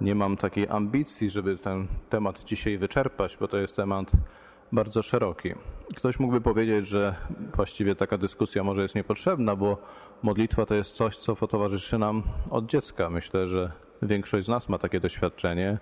nie 0.00 0.14
mam 0.14 0.36
takiej 0.36 0.68
ambicji, 0.68 1.30
żeby 1.30 1.58
ten 1.58 1.88
temat 2.10 2.44
dzisiaj 2.44 2.78
wyczerpać, 2.78 3.36
bo 3.40 3.48
to 3.48 3.58
jest 3.58 3.76
temat 3.76 4.12
bardzo 4.72 5.02
szeroki. 5.02 5.54
Ktoś 5.96 6.18
mógłby 6.18 6.40
powiedzieć, 6.40 6.88
że 6.88 7.14
właściwie 7.56 7.94
taka 7.94 8.18
dyskusja 8.18 8.64
może 8.64 8.82
jest 8.82 8.94
niepotrzebna, 8.94 9.56
bo 9.56 9.76
modlitwa 10.22 10.66
to 10.66 10.74
jest 10.74 10.94
coś, 10.94 11.16
co 11.16 11.46
towarzyszy 11.46 11.98
nam 11.98 12.22
od 12.50 12.66
dziecka. 12.66 13.10
Myślę, 13.10 13.48
że 13.48 13.72
większość 14.02 14.46
z 14.46 14.48
nas 14.48 14.68
ma 14.68 14.78
takie 14.78 15.00
doświadczenie 15.00 15.78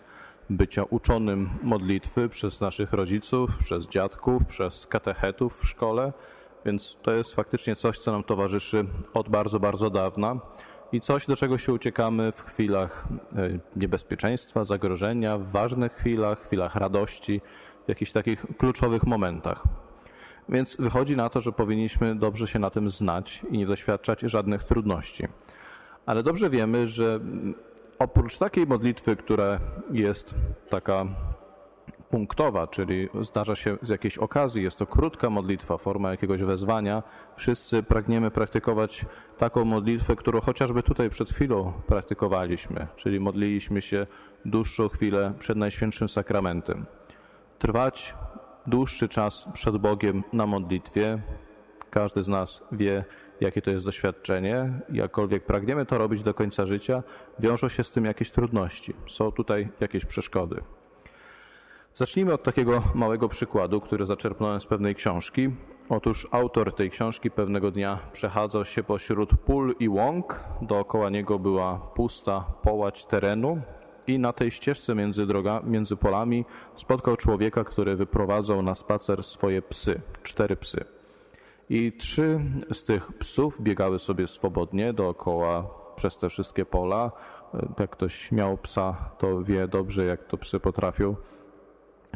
bycia 0.51 0.85
uczonym 0.85 1.51
modlitwy 1.63 2.29
przez 2.29 2.61
naszych 2.61 2.93
rodziców, 2.93 3.59
przez 3.59 3.89
dziadków, 3.89 4.47
przez 4.47 4.87
katechetów 4.87 5.61
w 5.61 5.69
szkole, 5.69 6.13
więc 6.65 6.99
to 7.03 7.13
jest 7.13 7.35
faktycznie 7.35 7.77
coś, 7.77 7.99
co 7.99 8.13
nam 8.13 8.25
towarzyszy 8.25 8.85
od 9.15 9.29
bardzo, 9.29 9.61
bardzo 9.61 9.91
dawna 9.91 10.41
i 10.93 11.01
coś, 11.01 11.27
do 11.27 11.37
czego 11.37 11.59
się 11.59 11.73
uciekamy 11.73 12.33
w 12.33 12.41
chwilach 12.41 13.09
e, 13.37 13.59
niebezpieczeństwa, 13.77 14.65
zagrożenia, 14.65 15.39
w 15.39 15.51
ważnych 15.51 15.93
chwilach, 15.93 16.41
chwilach 16.41 16.75
radości, 16.75 17.41
w 17.85 17.89
jakichś 17.89 18.13
takich 18.13 18.47
kluczowych 18.59 19.05
momentach. 19.05 19.63
Więc 20.49 20.77
wychodzi 20.77 21.17
na 21.17 21.29
to, 21.29 21.41
że 21.41 21.53
powinniśmy 21.53 22.15
dobrze 22.15 22.47
się 22.47 22.59
na 22.59 22.71
tym 22.71 22.91
znać 22.91 23.43
i 23.51 23.59
nie 23.59 23.67
doświadczać 23.67 24.21
żadnych 24.21 24.65
trudności. 24.65 25.29
Ale 26.07 26.23
dobrze 26.23 26.51
wiemy, 26.51 26.87
że 26.87 27.21
oprócz 27.99 28.39
takiej 28.39 28.67
modlitwy, 28.67 29.17
która 29.17 29.61
jest 29.91 30.35
taka 30.71 31.07
punktowa, 32.11 32.67
czyli 32.67 33.09
zdarza 33.21 33.55
się 33.57 33.77
z 33.83 33.89
jakiejś 33.89 34.19
okazji, 34.19 34.63
jest 34.63 34.79
to 34.79 34.87
krótka 34.87 35.31
modlitwa, 35.31 35.79
forma 35.79 36.11
jakiegoś 36.11 36.43
wezwania. 36.43 37.03
Wszyscy 37.37 37.83
pragniemy 37.83 38.31
praktykować 38.31 39.07
taką 39.39 39.65
modlitwę, 39.65 40.17
którą 40.17 40.41
chociażby 40.41 40.83
tutaj 40.83 41.11
przed 41.11 41.31
chwilą 41.31 41.73
praktykowaliśmy, 41.87 42.87
czyli 42.97 43.21
modliliśmy 43.21 43.81
się 43.81 44.07
dłuższą 44.45 44.89
chwilę 44.89 45.33
przed 45.39 45.59
Najświętszym 45.59 46.09
Sakramentem. 46.09 46.87
Trwać 47.59 48.15
dłuższy 48.67 49.09
czas 49.09 49.49
przed 49.53 49.77
Bogiem 49.77 50.25
na 50.33 50.47
modlitwie. 50.47 51.23
Każdy 51.91 52.23
z 52.23 52.29
nas 52.29 52.65
wie, 52.73 53.05
jakie 53.41 53.63
to 53.63 53.71
jest 53.71 53.87
doświadczenie. 53.87 54.81
Jakkolwiek 54.93 55.45
pragniemy 55.45 55.87
to 55.87 55.99
robić 55.99 56.23
do 56.23 56.35
końca 56.35 56.67
życia, 56.67 57.03
wiążą 57.39 57.69
się 57.69 57.85
z 57.85 57.91
tym 57.91 58.05
jakieś 58.05 58.31
trudności. 58.31 58.95
Są 59.07 59.33
tutaj 59.33 59.69
jakieś 59.81 60.05
przeszkody. 60.05 60.63
Zacznijmy 61.97 62.33
od 62.33 62.43
takiego 62.43 62.83
małego 62.95 63.29
przykładu, 63.29 63.81
który 63.81 64.07
zaczerpnąłem 64.07 64.61
z 64.61 64.67
pewnej 64.67 64.95
książki. 64.95 65.51
Otóż 65.89 66.29
autor 66.31 66.75
tej 66.75 66.91
książki 66.91 67.31
pewnego 67.31 67.71
dnia 67.71 67.99
przechadzał 68.13 68.65
się 68.65 68.83
pośród 68.83 69.31
pól 69.37 69.75
i 69.81 69.89
łąk. 69.89 70.45
Dookoła 70.63 71.11
niego 71.11 71.39
była 71.39 71.79
pusta 71.79 72.45
połać 72.63 73.05
terenu, 73.05 73.61
i 74.07 74.19
na 74.19 74.33
tej 74.33 74.51
ścieżce 74.51 74.95
między, 74.95 75.27
droga, 75.27 75.61
między 75.65 75.97
polami 75.97 76.45
spotkał 76.75 77.17
człowieka, 77.17 77.65
który 77.65 77.97
wyprowadzał 77.97 78.63
na 78.63 78.75
spacer 78.75 79.23
swoje 79.23 79.63
psy, 79.63 80.01
cztery 80.23 80.57
psy. 80.57 80.85
I 81.71 81.93
trzy 81.93 82.41
z 82.73 82.85
tych 82.85 83.13
psów 83.13 83.61
biegały 83.61 83.99
sobie 83.99 84.27
swobodnie 84.27 84.93
dookoła 84.93 85.71
przez 85.95 86.17
te 86.19 86.29
wszystkie 86.29 86.65
pola. 86.65 87.13
Jak 87.79 87.91
ktoś 87.91 88.33
miał 88.33 88.59
psa, 88.59 89.11
to 89.19 89.43
wie 89.43 89.69
dobrze, 89.69 90.05
jak 90.05 90.25
to 90.25 90.37
psy 90.39 90.61
potrafią 90.61 91.17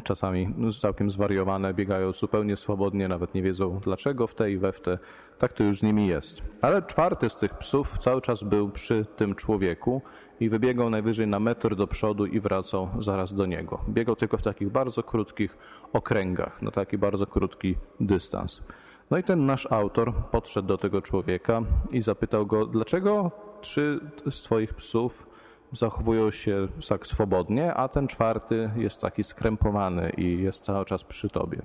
czasami 0.03 0.55
całkiem 0.79 1.09
zwariowane, 1.09 1.73
biegają 1.73 2.13
zupełnie 2.13 2.55
swobodnie, 2.55 3.07
nawet 3.07 3.33
nie 3.33 3.41
wiedzą 3.41 3.79
dlaczego 3.79 4.27
w 4.27 4.35
te 4.35 4.51
i 4.51 4.57
we 4.57 4.71
w 4.71 4.81
te. 4.81 4.97
Tak 5.39 5.53
to 5.53 5.63
już 5.63 5.79
z 5.79 5.83
nimi 5.83 6.07
jest. 6.07 6.41
Ale 6.61 6.81
czwarty 6.81 7.29
z 7.29 7.37
tych 7.37 7.53
psów 7.57 7.97
cały 7.97 8.21
czas 8.21 8.43
był 8.43 8.69
przy 8.69 9.05
tym 9.15 9.35
człowieku 9.35 10.01
i 10.39 10.49
wybiegał 10.49 10.89
najwyżej 10.89 11.27
na 11.27 11.39
metr 11.39 11.75
do 11.75 11.87
przodu 11.87 12.25
i 12.25 12.39
wracał 12.39 12.89
zaraz 12.99 13.33
do 13.33 13.45
niego. 13.45 13.79
Biegał 13.89 14.15
tylko 14.15 14.37
w 14.37 14.41
takich 14.41 14.69
bardzo 14.69 15.03
krótkich 15.03 15.57
okręgach, 15.93 16.61
na 16.61 16.71
taki 16.71 16.97
bardzo 16.97 17.27
krótki 17.27 17.75
dystans. 17.99 18.61
No 19.11 19.17
i 19.17 19.23
ten 19.23 19.45
nasz 19.45 19.71
autor 19.71 20.13
podszedł 20.31 20.67
do 20.67 20.77
tego 20.77 21.01
człowieka 21.01 21.61
i 21.91 22.01
zapytał 22.01 22.45
go, 22.45 22.65
dlaczego 22.65 23.31
trzy 23.61 23.99
z 24.29 24.41
twoich 24.41 24.73
psów 24.73 25.30
zachowują 25.71 26.31
się 26.31 26.67
tak 26.89 27.07
swobodnie, 27.07 27.73
a 27.73 27.87
ten 27.87 28.07
czwarty 28.07 28.69
jest 28.75 29.01
taki 29.01 29.23
skrępowany 29.23 30.09
i 30.17 30.43
jest 30.43 30.63
cały 30.63 30.85
czas 30.85 31.03
przy 31.03 31.29
tobie. 31.29 31.61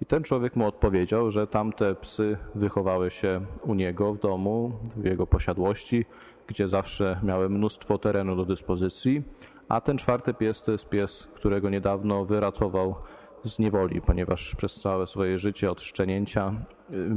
I 0.00 0.06
ten 0.06 0.22
człowiek 0.22 0.56
mu 0.56 0.66
odpowiedział, 0.66 1.30
że 1.30 1.46
tamte 1.46 1.94
psy 1.94 2.36
wychowały 2.54 3.10
się 3.10 3.40
u 3.62 3.74
niego 3.74 4.14
w 4.14 4.20
domu, 4.20 4.72
w 4.96 5.04
jego 5.04 5.26
posiadłości, 5.26 6.04
gdzie 6.46 6.68
zawsze 6.68 7.20
miały 7.22 7.48
mnóstwo 7.48 7.98
terenu 7.98 8.36
do 8.36 8.44
dyspozycji, 8.44 9.22
a 9.68 9.80
ten 9.80 9.98
czwarty 9.98 10.34
pies 10.34 10.62
to 10.62 10.72
jest 10.72 10.88
pies, 10.88 11.28
którego 11.34 11.70
niedawno 11.70 12.24
wyratował 12.24 12.94
z 13.42 13.58
niewoli, 13.58 14.00
ponieważ 14.00 14.54
przez 14.54 14.80
całe 14.80 15.06
swoje 15.06 15.38
życie 15.38 15.70
od 15.70 15.82
szczenięcia 15.82 16.54
y, 16.90 17.10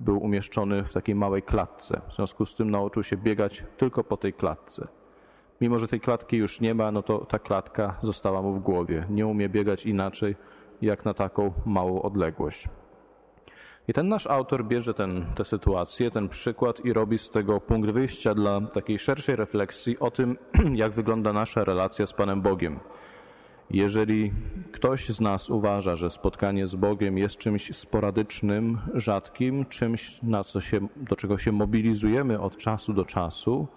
był 0.00 0.22
umieszczony 0.22 0.84
w 0.84 0.92
takiej 0.92 1.14
małej 1.14 1.42
klatce. 1.42 2.00
W 2.08 2.14
związku 2.14 2.46
z 2.46 2.54
tym 2.54 2.70
nauczył 2.70 3.02
się 3.02 3.16
biegać 3.16 3.64
tylko 3.76 4.04
po 4.04 4.16
tej 4.16 4.32
klatce. 4.32 4.88
Mimo, 5.60 5.78
że 5.78 5.88
tej 5.88 6.00
klatki 6.00 6.36
już 6.36 6.60
nie 6.60 6.74
ma, 6.74 6.92
no 6.92 7.02
to 7.02 7.18
ta 7.18 7.38
klatka 7.38 7.96
została 8.02 8.42
mu 8.42 8.54
w 8.54 8.62
głowie. 8.62 9.06
Nie 9.10 9.26
umie 9.26 9.48
biegać 9.48 9.86
inaczej, 9.86 10.36
jak 10.82 11.04
na 11.04 11.14
taką 11.14 11.52
małą 11.66 12.02
odległość. 12.02 12.68
I 13.88 13.92
ten 13.92 14.08
nasz 14.08 14.26
autor 14.26 14.64
bierze 14.64 14.94
ten, 14.94 15.26
tę 15.36 15.44
sytuację, 15.44 16.10
ten 16.10 16.28
przykład 16.28 16.84
i 16.84 16.92
robi 16.92 17.18
z 17.18 17.30
tego 17.30 17.60
punkt 17.60 17.90
wyjścia 17.90 18.34
dla 18.34 18.60
takiej 18.60 18.98
szerszej 18.98 19.36
refleksji 19.36 19.98
o 19.98 20.10
tym, 20.10 20.38
jak 20.74 20.92
wygląda 20.92 21.32
nasza 21.32 21.64
relacja 21.64 22.06
z 22.06 22.12
Panem 22.12 22.42
Bogiem. 22.42 22.80
Jeżeli 23.70 24.32
ktoś 24.72 25.08
z 25.08 25.20
nas 25.20 25.50
uważa, 25.50 25.96
że 25.96 26.10
spotkanie 26.10 26.66
z 26.66 26.74
Bogiem 26.74 27.18
jest 27.18 27.38
czymś 27.38 27.76
sporadycznym, 27.76 28.78
rzadkim, 28.94 29.66
czymś, 29.66 30.22
na 30.22 30.44
co 30.44 30.60
się, 30.60 30.88
do 30.96 31.16
czego 31.16 31.38
się 31.38 31.52
mobilizujemy 31.52 32.40
od 32.40 32.56
czasu 32.56 32.94
do 32.94 33.04
czasu, 33.04 33.68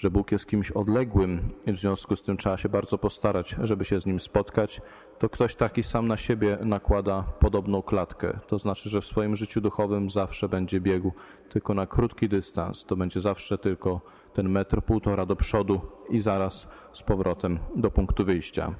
że 0.00 0.10
Bóg 0.10 0.32
jest 0.32 0.46
kimś 0.46 0.70
odległym 0.70 1.50
i 1.66 1.72
w 1.72 1.78
związku 1.78 2.16
z 2.16 2.22
tym 2.22 2.36
trzeba 2.36 2.56
się 2.56 2.68
bardzo 2.68 2.98
postarać, 2.98 3.56
żeby 3.62 3.84
się 3.84 4.00
z 4.00 4.06
Nim 4.06 4.20
spotkać, 4.20 4.80
to 5.18 5.28
ktoś 5.28 5.54
taki 5.54 5.82
sam 5.82 6.08
na 6.08 6.16
siebie 6.16 6.58
nakłada 6.60 7.22
podobną 7.22 7.82
klatkę. 7.82 8.38
To 8.46 8.58
znaczy, 8.58 8.88
że 8.88 9.00
w 9.00 9.06
swoim 9.06 9.36
życiu 9.36 9.60
duchowym 9.60 10.10
zawsze 10.10 10.48
będzie 10.48 10.80
biegł 10.80 11.12
tylko 11.48 11.74
na 11.74 11.86
krótki 11.86 12.28
dystans. 12.28 12.84
To 12.84 12.96
będzie 12.96 13.20
zawsze 13.20 13.58
tylko 13.58 14.00
ten 14.34 14.48
metr, 14.48 14.82
półtora 14.82 15.26
do 15.26 15.36
przodu 15.36 15.80
i 16.10 16.20
zaraz 16.20 16.68
z 16.92 17.02
powrotem 17.02 17.58
do 17.76 17.90
punktu 17.90 18.24
wyjścia. 18.24 18.74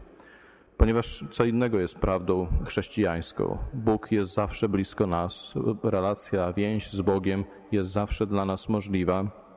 Ponieważ 0.76 1.25
co 1.31 1.44
innego 1.44 1.81
jest 1.81 1.98
prawdą 1.98 2.47
chrześcijańską. 2.66 3.58
Bóg 3.75 4.12
jest 4.12 4.34
zawsze 4.34 4.69
blisko 4.69 5.06
nas, 5.06 5.54
relacja, 5.82 6.52
więź 6.52 6.91
z 6.91 7.00
Bogiem 7.00 7.44
jest 7.72 7.91
zawsze 7.91 8.26
dla 8.26 8.44
nas 8.44 8.69
możliwa 8.69 9.50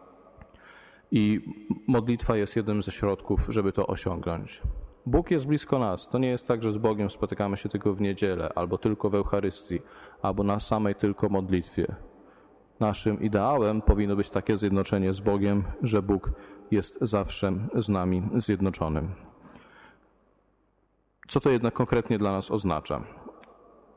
i 1.13 1.41
modlitwa 1.87 2.37
jest 2.37 2.55
jednym 2.55 2.81
ze 2.81 2.91
środków, 2.91 3.45
żeby 3.49 3.73
to 3.73 3.87
osiągnąć. 3.87 4.61
Bóg 5.05 5.31
jest 5.31 5.47
blisko 5.47 5.79
nas. 5.79 6.09
To 6.09 6.17
nie 6.17 6.27
jest 6.27 6.47
tak, 6.47 6.63
że 6.63 6.71
z 6.71 6.77
Bogiem 6.77 7.09
spotykamy 7.09 7.57
się 7.57 7.69
tylko 7.69 7.93
w 7.93 8.01
niedzielę, 8.01 8.49
albo 8.55 8.77
tylko 8.77 9.09
w 9.09 9.15
Eucharystii, 9.15 9.79
albo 10.21 10.43
na 10.43 10.59
samej 10.59 10.95
tylko 10.95 11.29
modlitwie. 11.29 11.95
Naszym 12.79 13.21
ideałem 13.21 13.81
powinno 13.81 14.15
być 14.15 14.29
takie 14.29 14.57
zjednoczenie 14.57 15.13
z 15.13 15.19
Bogiem, 15.19 15.63
że 15.81 16.01
Bóg 16.01 16.31
jest 16.71 16.97
zawsze 17.01 17.53
z 17.75 17.89
nami 17.89 18.23
zjednoczonym. 18.35 19.11
Co 21.27 21.39
to 21.39 21.49
jednak 21.49 21.73
konkretnie 21.73 22.17
dla 22.17 22.31
nas 22.31 22.51
oznacza? 22.51 23.03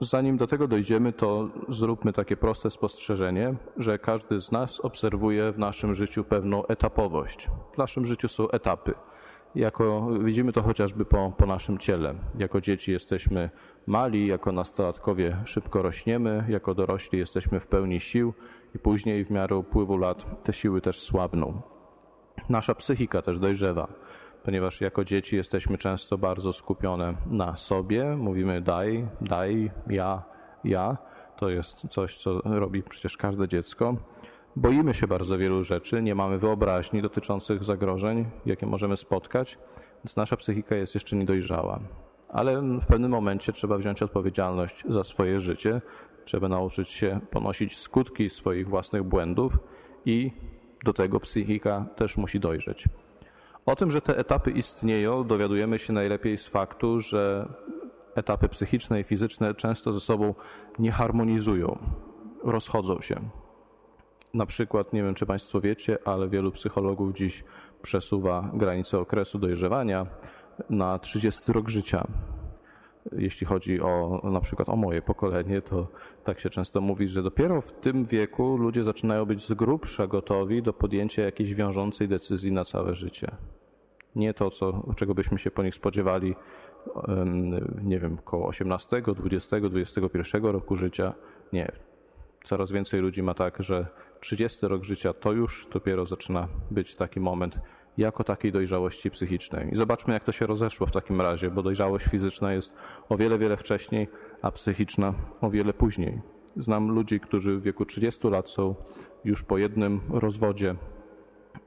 Zanim 0.01 0.37
do 0.37 0.47
tego 0.47 0.69
dojdziemy, 0.69 1.13
to 1.13 1.49
zróbmy 1.69 2.13
takie 2.13 2.37
proste 2.37 2.71
spostrzeżenie, 2.71 3.55
że 3.77 3.99
każdy 3.99 4.41
z 4.41 4.53
nas 4.53 4.81
obserwuje 4.81 5.53
w 5.53 5.59
naszym 5.59 5.95
życiu 5.95 6.25
pewną 6.25 6.67
etapowość. 6.67 7.51
W 7.75 7.79
naszym 7.79 8.05
życiu 8.05 8.29
są 8.29 8.51
etapy. 8.51 8.95
Jako, 9.55 10.09
widzimy 10.25 10.53
to 10.53 10.63
chociażby 10.63 11.05
po, 11.05 11.33
po 11.37 11.47
naszym 11.47 11.79
ciele. 11.79 12.15
Jako 12.39 12.61
dzieci 12.61 12.93
jesteśmy 12.93 13.51
mali, 13.87 14.27
jako 14.27 14.53
nastolatkowie 14.53 15.37
szybko 15.45 15.83
rośniemy, 15.83 16.45
jako 16.49 16.75
dorośli 16.75 17.19
jesteśmy 17.19 17.61
w 17.61 17.67
pełni 17.67 18.01
sił 18.01 18.35
i 18.75 18.79
później 18.79 19.25
w 19.25 19.31
miarę 19.31 19.57
upływu 19.57 19.97
lat 19.97 20.45
te 20.45 20.53
siły 20.53 20.81
też 20.81 21.01
słabną. 21.01 21.63
Nasza 22.49 22.75
psychika 22.75 23.23
też 23.23 23.39
dojrzewa 23.39 23.89
ponieważ 24.47 24.81
jako 24.81 25.05
dzieci 25.05 25.37
jesteśmy 25.37 25.79
często 25.79 26.19
bardzo 26.19 26.53
skupione 26.53 27.15
na 27.31 27.57
sobie. 27.57 28.17
Mówimy 28.17 28.61
daj, 28.61 29.07
daj, 29.21 29.71
ja, 29.91 30.23
ja. 30.65 30.97
To 31.37 31.49
jest 31.49 31.87
coś, 31.91 32.17
co 32.17 32.41
robi 32.45 32.83
przecież 32.83 33.17
każde 33.17 33.49
dziecko. 33.49 33.97
Boimy 34.57 34.95
się 34.95 35.07
bardzo 35.07 35.39
wielu 35.39 35.65
rzeczy, 35.65 36.03
nie 36.03 36.15
mamy 36.15 36.39
wyobraźni 36.39 37.03
dotyczących 37.03 37.65
zagrożeń, 37.65 38.27
jakie 38.47 38.67
możemy 38.67 38.97
spotkać, 38.97 39.59
więc 40.05 40.17
nasza 40.17 40.37
psychika 40.37 40.77
jest 40.77 40.95
jeszcze 40.95 41.17
niedojrzała. 41.17 41.81
Ale 42.29 42.63
w 42.63 42.87
pewnym 42.87 43.11
momencie 43.11 43.53
trzeba 43.53 43.79
wziąć 43.79 44.03
odpowiedzialność 44.03 44.85
za 44.89 45.05
swoje 45.05 45.41
życie, 45.41 45.81
trzeba 46.25 46.49
nauczyć 46.49 46.89
się 46.89 47.21
ponosić 47.31 47.79
skutki 47.79 48.31
swoich 48.31 48.69
własnych 48.69 49.03
błędów 49.03 49.59
i 50.05 50.31
do 50.85 50.93
tego 50.93 51.21
psychika 51.21 51.87
też 51.97 52.17
musi 52.17 52.41
dojrzeć. 52.41 52.89
O 53.67 53.77
tym, 53.77 53.91
że 53.91 54.01
te 54.01 54.19
etapy 54.19 54.51
istnieją, 54.51 55.27
dowiadujemy 55.27 55.79
się 55.79 55.93
najlepiej 55.93 56.39
z 56.39 56.49
faktu, 56.49 57.01
że 57.01 57.49
etapy 58.15 58.49
psychiczne 58.49 59.01
i 59.01 59.05
fizyczne 59.05 59.55
często 59.55 59.93
ze 59.93 60.01
sobą 60.01 60.35
nie 60.79 60.93
harmonizują, 60.93 61.79
rozchodzą 62.45 63.01
się. 63.01 63.21
Na 64.35 64.47
przykład, 64.47 64.93
nie 64.93 65.03
wiem 65.03 65.15
czy 65.15 65.27
Państwo 65.27 65.61
wiecie, 65.61 65.99
ale 66.05 66.29
wielu 66.29 66.53
psychologów 66.53 67.15
dziś 67.15 67.45
przesuwa 67.83 68.51
granicę 68.55 68.99
okresu 68.99 69.39
dojrzewania 69.39 70.07
na 70.71 70.99
30 70.99 71.53
rok 71.53 71.69
życia. 71.69 72.07
Jeśli 73.13 73.47
chodzi 73.47 73.81
o 73.81 74.21
na 74.25 74.41
przykład 74.41 74.69
o 74.69 74.77
moje 74.77 75.03
pokolenie, 75.03 75.63
to 75.63 75.89
tak 76.25 76.41
się 76.41 76.51
często 76.51 76.81
mówi, 76.81 77.09
że 77.09 77.23
dopiero 77.23 77.61
w 77.61 77.73
tym 77.73 78.05
wieku 78.05 78.57
ludzie 78.57 78.85
zaczynają 78.85 79.25
być 79.25 79.47
z 79.47 79.55
grubsza 79.55 80.07
gotowi 80.07 80.63
do 80.63 80.73
podjęcia 80.73 81.23
jakiejś 81.23 81.55
wiążącej 81.55 82.09
decyzji 82.09 82.53
na 82.53 82.65
całe 82.65 82.95
życie. 82.95 83.37
Nie 84.17 84.35
to, 84.35 84.51
co, 84.51 84.83
czego 84.97 85.15
byśmy 85.15 85.39
się 85.39 85.51
po 85.51 85.63
nich 85.63 85.75
spodziewali, 85.75 86.35
nie 87.83 87.99
wiem, 87.99 88.19
około 88.19 88.47
18, 88.47 89.03
20, 89.03 89.61
21 89.61 90.45
roku 90.45 90.77
życia. 90.77 91.15
Nie. 91.53 91.73
Coraz 92.45 92.73
więcej 92.73 93.01
ludzi 93.01 93.23
ma 93.23 93.35
tak, 93.35 93.63
że 93.63 93.87
30 94.21 94.67
rok 94.67 94.85
życia 94.85 95.13
to 95.13 95.33
już 95.33 95.69
dopiero 95.73 96.07
zaczyna 96.07 96.49
być 96.71 96.95
taki 96.95 97.21
moment 97.21 97.61
jako 97.99 98.25
takiej 98.25 98.53
dojrzałości 98.53 99.11
psychicznej. 99.11 99.73
I 99.73 99.77
zobaczmy, 99.77 100.15
jak 100.15 100.25
to 100.25 100.33
się 100.33 100.47
rozeszło 100.47 100.87
w 100.87 100.93
takim 100.93 101.21
razie, 101.21 101.51
bo 101.51 101.63
dojrzałość 101.63 102.07
fizyczna 102.07 102.53
jest 102.53 102.77
o 103.09 103.17
wiele, 103.17 103.39
wiele 103.39 103.57
wcześniej, 103.57 104.09
a 104.43 104.51
psychiczna 104.51 105.15
o 105.41 105.51
wiele 105.51 105.73
później. 105.73 106.21
Znam 106.57 106.91
ludzi, 106.91 107.21
którzy 107.21 107.57
w 107.57 107.63
wieku 107.63 107.85
30 107.85 108.29
lat 108.29 108.51
są 108.51 108.75
już 109.25 109.43
po 109.43 109.59
jednym 109.59 110.01
rozwodzie, 110.11 110.75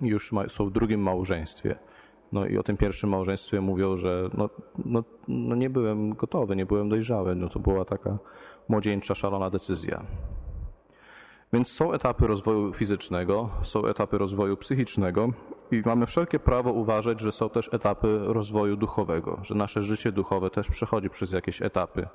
już 0.02 0.32
są 0.48 0.66
w 0.66 0.72
drugim 0.72 1.02
małżeństwie. 1.02 1.76
No 2.32 2.46
i 2.46 2.58
o 2.58 2.64
tym 2.64 2.78
pierwszym 2.78 3.10
małżeństwie 3.10 3.62
mówią, 3.62 3.96
że 3.96 4.30
no, 4.38 4.50
no, 4.86 5.04
no 5.28 5.56
nie 5.56 5.70
byłem 5.70 6.14
gotowy, 6.14 6.56
nie 6.56 6.66
byłem 6.66 6.90
dojrzały. 6.90 7.36
No 7.36 7.50
to 7.50 7.60
była 7.60 7.86
taka 7.86 8.18
młodzieńcza, 8.68 9.16
szalona 9.16 9.50
decyzja. 9.50 10.06
Więc 11.54 11.72
są 11.72 11.94
etapy 11.94 12.28
rozwoju 12.28 12.74
fizycznego, 12.74 13.50
są 13.64 13.86
etapy 13.86 14.18
rozwoju 14.18 14.58
psychicznego 14.58 15.30
i 15.72 15.82
mamy 15.86 16.06
wszelkie 16.06 16.40
prawo 16.40 16.72
uważać, 16.72 17.20
że 17.20 17.32
są 17.32 17.50
też 17.50 17.74
etapy 17.74 18.20
rozwoju 18.24 18.78
duchowego, 18.78 19.40
że 19.42 19.56
nasze 19.56 19.82
życie 19.82 20.12
duchowe 20.12 20.50
też 20.50 20.70
przechodzi 20.70 21.10
przez 21.10 21.32
jakieś 21.32 21.62
etapy, 21.62 22.08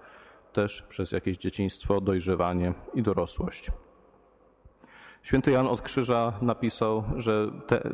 też 0.53 0.83
przez 0.83 1.13
jakieś 1.13 1.37
dzieciństwo, 1.37 2.01
dojrzewanie 2.01 2.75
i 2.95 3.03
dorosłość. 3.03 3.71
Święty 5.23 5.51
Jan 5.51 5.67
od 5.67 5.81
Krzyża 5.81 6.33
napisał, 6.43 7.05
że 7.17 7.51
te, 7.67 7.91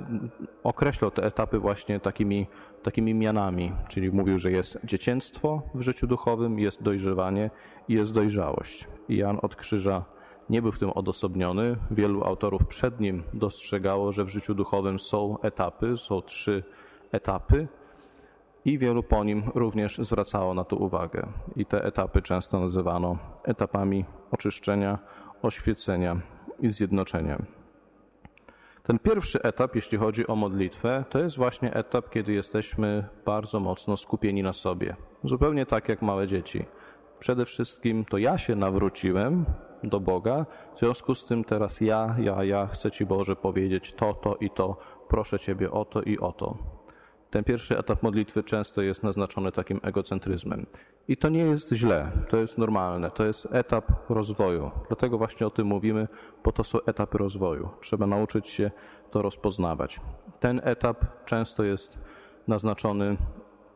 określał 0.65 1.11
te 1.11 1.23
etapy 1.23 1.59
właśnie 1.59 2.01
takimi, 2.01 2.47
takimi 2.83 3.15
mianami, 3.15 3.73
czyli 3.89 4.11
mówił, 4.13 4.39
że 4.39 4.51
jest 4.51 4.79
dzieciństwo 4.85 5.63
w 5.75 5.81
życiu 5.81 6.07
duchowym, 6.07 6.59
jest 6.59 6.83
dojrzewanie 6.83 7.51
i 7.89 7.95
jest 7.95 8.15
dojrzałość. 8.15 8.89
I 9.09 9.17
Jan 9.17 9.39
od 9.43 9.57
Krzyża 9.57 10.05
nie 10.51 10.63
był 10.63 10.73
w 10.73 10.79
tym 10.79 10.91
odosobniony. 10.91 11.77
Wielu 11.91 12.25
autorów 12.25 12.67
przed 12.67 13.01
nim 13.01 13.23
dostrzegało, 13.35 14.13
że 14.13 14.25
w 14.25 14.29
życiu 14.29 14.55
duchowym 14.55 15.01
są 15.01 15.41
etapy, 15.43 15.97
są 15.97 16.23
trzy 16.23 16.63
etapy, 17.13 17.69
i 18.65 18.79
wielu 18.79 19.03
po 19.03 19.25
nim 19.25 19.43
również 19.55 19.99
zwracało 19.99 20.55
na 20.55 20.65
to 20.65 20.77
uwagę. 20.77 21.27
I 21.57 21.67
te 21.67 21.85
etapy 21.85 22.23
często 22.23 22.61
nazywano 22.61 23.19
etapami 23.45 24.05
oczyszczenia, 24.31 24.99
oświecenia 25.43 26.21
i 26.61 26.71
zjednoczenia. 26.71 27.43
Ten 28.83 28.99
pierwszy 28.99 29.43
etap, 29.43 29.75
jeśli 29.75 29.99
chodzi 29.99 30.27
o 30.27 30.37
modlitwę, 30.37 31.05
to 31.11 31.19
jest 31.19 31.37
właśnie 31.37 31.75
etap, 31.75 32.11
kiedy 32.11 32.33
jesteśmy 32.33 33.09
bardzo 33.27 33.61
mocno 33.61 33.97
skupieni 33.97 34.43
na 34.43 34.53
sobie. 34.53 34.97
Zupełnie 35.25 35.67
tak 35.67 35.89
jak 35.89 36.03
małe 36.03 36.27
dzieci. 36.27 36.65
Przede 37.19 37.45
wszystkim 37.45 38.05
to 38.05 38.19
ja 38.19 38.39
się 38.39 38.57
nawróciłem 38.57 39.45
do 39.83 40.01
Boga, 40.01 40.47
w 40.75 40.79
związku 40.79 41.15
z 41.15 41.25
tym 41.25 41.45
teraz 41.45 41.81
ja, 41.81 42.17
ja, 42.19 42.45
ja 42.45 42.67
chcę 42.67 42.91
Ci 42.91 43.07
Boże 43.07 43.37
powiedzieć 43.37 43.93
to, 43.93 44.15
to 44.15 44.37
i 44.37 44.51
to, 44.51 44.77
proszę 45.09 45.39
Ciebie 45.39 45.71
o 45.71 45.85
to 45.85 46.03
i 46.03 46.19
o 46.19 46.33
to. 46.33 46.59
Ten 47.31 47.45
pierwszy 47.45 47.79
etap 47.79 48.03
modlitwy 48.03 48.43
często 48.43 48.83
jest 48.83 49.03
naznaczony 49.03 49.53
takim 49.53 49.81
egocentryzmem. 49.83 50.67
I 51.09 51.17
to 51.17 51.29
nie 51.29 51.41
jest 51.45 51.73
źle, 51.73 52.13
to 52.29 52.37
jest 52.37 52.59
normalne, 52.59 53.11
to 53.11 53.25
jest 53.25 53.49
etap 53.51 54.11
rozwoju. 54.11 54.71
Dlatego 54.89 55.19
właśnie 55.19 55.47
o 55.47 55.51
tym 55.51 55.67
mówimy, 55.67 56.09
bo 56.45 56.53
to 56.53 56.65
są 56.65 56.79
etapy 56.87 57.19
rozwoju. 57.19 57.69
Trzeba 57.81 58.07
nauczyć 58.07 58.49
się 58.49 58.71
to 59.11 59.23
rozpoznawać. 59.23 60.01
Ten 60.41 60.61
etap 60.65 61.25
często 61.25 61.65
jest 61.65 61.99
naznaczony 62.49 63.17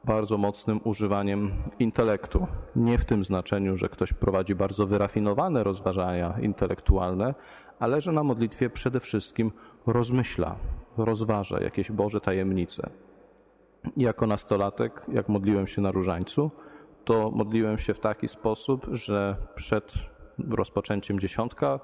bardzo 0.05 0.39
mocnym 0.39 0.81
używaniem 0.85 1.53
intelektu. 1.79 2.47
Nie 2.77 2.99
w 2.99 3.05
tym 3.05 3.25
znaczeniu, 3.25 3.77
że 3.77 3.89
ktoś 3.89 4.13
prowadzi 4.13 4.55
bardzo 4.55 4.87
wyrafinowane 4.87 5.65
rozważania 5.65 6.35
intelektualne, 6.43 7.35
ale 7.79 8.01
że 8.01 8.13
na 8.13 8.23
modlitwie 8.23 8.71
przede 8.71 9.01
wszystkim 9.01 9.53
rozmyśla, 9.87 10.57
rozważa 10.97 11.61
jakieś 11.61 11.93
Boże 11.93 12.21
tajemnice. 12.21 12.91
Jako 13.97 14.27
nastolatek, 14.27 15.03
jak 15.13 15.29
modliłem 15.29 15.67
się 15.67 15.83
na 15.83 15.91
różańcu, 15.91 16.51
to 17.05 17.31
modliłem 17.31 17.79
się 17.79 17.95
w 17.95 18.01
taki 18.01 18.29
sposób, 18.29 18.87
że 18.93 19.37
przed 19.55 19.93
rozpoczęciem 20.51 21.21
dziesiątka 21.21 21.81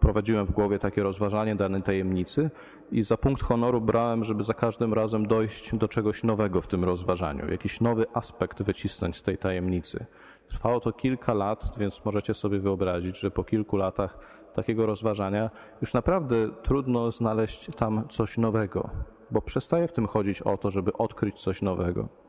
prowadziłem 0.00 0.46
w 0.46 0.50
głowie 0.50 0.78
takie 0.78 1.02
rozważanie 1.02 1.56
danej 1.56 1.82
tajemnicy 1.82 2.50
i 2.92 3.02
za 3.02 3.16
punkt 3.16 3.42
honoru 3.42 3.80
brałem, 3.80 4.24
żeby 4.24 4.42
za 4.42 4.54
każdym 4.54 4.94
razem 4.94 5.26
dojść 5.26 5.74
do 5.76 5.88
czegoś 5.88 6.24
nowego 6.24 6.60
w 6.60 6.66
tym 6.66 6.84
rozważaniu, 6.84 7.50
jakiś 7.50 7.80
nowy 7.80 8.06
aspekt 8.14 8.62
wycisnąć 8.62 9.16
z 9.16 9.22
tej 9.22 9.38
tajemnicy. 9.38 10.06
Trwało 10.48 10.80
to 10.80 10.92
kilka 10.92 11.34
lat, 11.34 11.78
więc 11.78 12.04
możecie 12.04 12.34
sobie 12.34 12.58
wyobrazić, 12.58 13.20
że 13.20 13.30
po 13.30 13.44
kilku 13.44 13.76
latach 13.76 14.18
takiego 14.52 14.86
rozważania 14.86 15.50
już 15.80 15.94
naprawdę 15.94 16.36
trudno 16.62 17.10
znaleźć 17.10 17.70
tam 17.76 18.08
coś 18.08 18.38
nowego, 18.38 18.90
bo 19.30 19.42
przestaje 19.42 19.88
w 19.88 19.92
tym 19.92 20.06
chodzić 20.06 20.42
o 20.42 20.56
to, 20.56 20.70
żeby 20.70 20.92
odkryć 20.92 21.40
coś 21.40 21.62
nowego. 21.62 22.21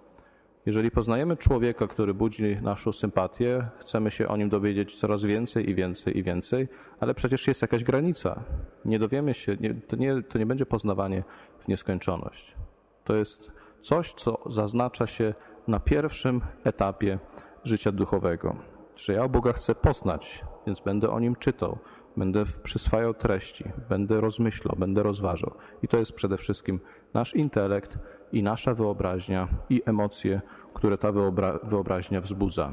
Jeżeli 0.65 0.91
poznajemy 0.91 1.37
człowieka, 1.37 1.87
który 1.87 2.13
budzi 2.13 2.57
naszą 2.61 2.91
sympatię, 2.91 3.67
chcemy 3.79 4.11
się 4.11 4.27
o 4.27 4.37
nim 4.37 4.49
dowiedzieć 4.49 4.95
coraz 4.95 5.23
więcej 5.23 5.69
i 5.69 5.75
więcej 5.75 6.17
i 6.17 6.23
więcej, 6.23 6.67
ale 6.99 7.13
przecież 7.13 7.47
jest 7.47 7.61
jakaś 7.61 7.83
granica. 7.83 8.43
Nie 8.85 8.99
dowiemy 8.99 9.33
się, 9.33 9.57
nie, 9.59 9.73
to, 9.73 9.95
nie, 9.95 10.21
to 10.21 10.39
nie 10.39 10.45
będzie 10.45 10.65
poznawanie 10.65 11.23
w 11.59 11.67
nieskończoność. 11.67 12.55
To 13.03 13.15
jest 13.15 13.51
coś, 13.81 14.13
co 14.13 14.43
zaznacza 14.45 15.07
się 15.07 15.33
na 15.67 15.79
pierwszym 15.79 16.41
etapie 16.63 17.19
życia 17.63 17.91
duchowego. 17.91 18.55
Że 18.95 19.13
ja 19.13 19.27
Boga 19.27 19.53
chcę 19.53 19.75
poznać, 19.75 20.45
więc 20.67 20.79
będę 20.79 21.09
o 21.09 21.19
nim 21.19 21.35
czytał, 21.35 21.77
będę 22.17 22.45
przyswajał 22.63 23.13
treści, 23.13 23.63
będę 23.89 24.21
rozmyślał, 24.21 24.75
będę 24.79 25.03
rozważał. 25.03 25.53
I 25.83 25.87
to 25.87 25.97
jest 25.97 26.13
przede 26.13 26.37
wszystkim 26.37 26.79
nasz 27.13 27.35
intelekt 27.35 27.97
i 28.31 28.43
nasza 28.43 28.73
wyobraźnia 28.73 29.47
i 29.69 29.81
emocje, 29.85 30.41
które 30.73 30.97
ta 30.97 31.11
wyobra 31.11 31.59
wyobraźnia 31.63 32.21
wzbudza. 32.21 32.71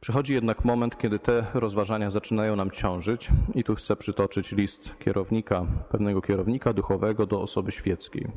Przychodzi 0.00 0.34
jednak 0.34 0.64
moment, 0.64 0.98
kiedy 0.98 1.18
te 1.18 1.46
rozważania 1.54 2.10
zaczynają 2.10 2.56
nam 2.56 2.70
ciążyć, 2.70 3.28
i 3.54 3.64
tu 3.64 3.74
chcę 3.74 3.96
przytoczyć 3.96 4.52
list 4.52 4.98
kierownika, 4.98 5.66
pewnego 5.90 6.22
kierownika 6.22 6.72
duchowego 6.72 7.26
do 7.26 7.40
osoby 7.40 7.72
świeckiej. 7.72 8.28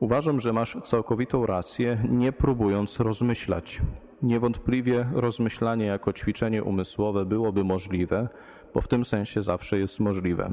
Uważam, 0.00 0.40
że 0.40 0.52
masz 0.52 0.76
całkowitą 0.82 1.46
rację, 1.46 2.04
nie 2.08 2.32
próbując 2.32 3.00
rozmyślać. 3.00 3.80
Niewątpliwie 4.22 5.06
rozmyślanie 5.14 5.86
jako 5.86 6.12
ćwiczenie 6.12 6.64
umysłowe 6.64 7.24
byłoby 7.24 7.64
możliwe, 7.64 8.28
bo 8.74 8.80
w 8.80 8.88
tym 8.88 9.04
sensie 9.04 9.42
zawsze 9.42 9.78
jest 9.78 10.00
możliwe. 10.00 10.50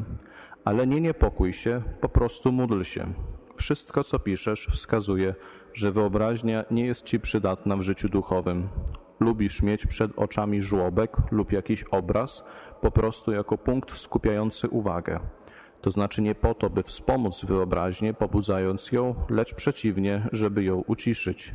Ale 0.66 0.88
nie 0.88 1.02
niepokój 1.02 1.54
się, 1.54 1.82
po 2.02 2.10
prostu 2.10 2.52
módl 2.52 2.84
się. 2.84 3.14
Wszystko, 3.56 4.04
co 4.04 4.20
piszesz, 4.20 4.68
wskazuje, 4.72 5.36
że 5.74 5.92
wyobraźnia 5.92 6.66
nie 6.72 6.86
jest 6.86 7.06
ci 7.06 7.20
przydatna 7.20 7.78
w 7.78 7.82
życiu 7.82 8.10
duchowym. 8.10 8.70
Lubisz 9.20 9.62
mieć 9.62 9.88
przed 9.88 10.12
oczami 10.16 10.62
żłobek 10.62 11.18
lub 11.32 11.52
jakiś 11.52 11.84
obraz, 11.84 12.46
po 12.82 12.92
prostu 12.92 13.32
jako 13.32 13.58
punkt 13.58 13.98
skupiający 13.98 14.70
uwagę. 14.70 15.20
To 15.82 15.92
znaczy 15.92 16.22
nie 16.22 16.36
po 16.36 16.54
to, 16.54 16.70
by 16.70 16.84
wspomóc 16.84 17.46
wyobraźnię, 17.46 18.14
pobudzając 18.14 18.92
ją, 18.92 19.16
lecz 19.30 19.54
przeciwnie, 19.54 20.28
żeby 20.32 20.64
ją 20.64 20.84
uciszyć. 20.88 21.54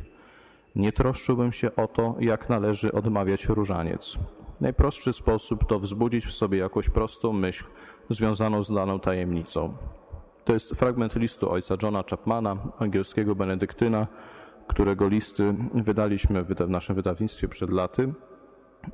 Nie 0.75 0.91
troszczyłbym 0.91 1.51
się 1.51 1.75
o 1.75 1.87
to, 1.87 2.15
jak 2.19 2.49
należy 2.49 2.91
odmawiać 2.91 3.45
różaniec. 3.45 4.17
Najprostszy 4.61 5.13
sposób 5.13 5.67
to 5.67 5.79
wzbudzić 5.79 6.25
w 6.25 6.31
sobie 6.31 6.57
jakąś 6.57 6.89
prostą 6.89 7.33
myśl 7.33 7.65
związaną 8.09 8.63
z 8.63 8.73
daną 8.73 8.99
tajemnicą. 8.99 9.73
To 10.45 10.53
jest 10.53 10.71
fragment 10.71 11.15
listu 11.15 11.51
ojca 11.51 11.75
Johna 11.83 12.03
Chapmana, 12.09 12.57
angielskiego 12.79 13.35
benedyktyna, 13.35 14.07
którego 14.67 15.07
listy 15.07 15.55
wydaliśmy 15.73 16.43
w 16.43 16.69
naszym 16.69 16.95
wydawnictwie 16.95 17.47
przed 17.47 17.69
laty. 17.69 18.13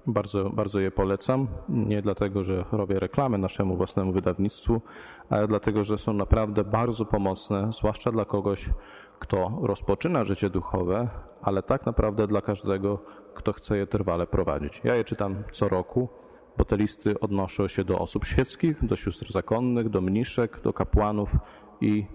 Bardzo, 0.08 0.50
bardzo 0.50 0.80
je 0.80 0.92
polecam. 0.92 1.48
Nie 1.70 2.02
dlatego, 2.02 2.44
że 2.44 2.66
robię 2.72 3.00
reklamę 3.00 3.38
naszemu 3.38 3.78
własnemu 3.78 4.12
wydawnictwu, 4.12 4.82
ale 5.30 5.48
dlatego, 5.48 5.84
że 5.84 5.98
są 5.98 6.14
naprawdę 6.14 6.64
bardzo 6.64 7.06
pomocne, 7.06 7.74
zwłaszcza 7.74 8.12
dla 8.12 8.26
kogoś, 8.26 8.70
kto 9.20 9.60
rozpoczyna 9.62 10.24
życie 10.24 10.50
duchowe, 10.50 11.10
ale 11.42 11.64
tak 11.64 11.86
naprawdę 11.86 12.28
dla 12.28 12.42
każdego, 12.42 13.00
kto 13.34 13.54
chce 13.54 13.78
je 13.78 13.88
trwale 13.88 14.28
prowadzić. 14.28 14.82
Ja 14.84 14.96
je 14.96 15.04
czytam 15.04 15.44
co 15.52 15.70
roku, 15.70 16.10
bo 16.58 16.66
te 16.66 16.78
listy 16.78 17.20
odnoszą 17.20 17.68
się 17.68 17.84
do 17.84 18.00
osób 18.00 18.26
świeckich, 18.26 18.86
do 18.86 18.96
sióstr 18.96 19.32
zakonnych, 19.32 19.90
do 19.90 20.02
mniszek, 20.02 20.62
do 20.62 20.74
kapłanów 20.74 21.36
i 21.82 22.06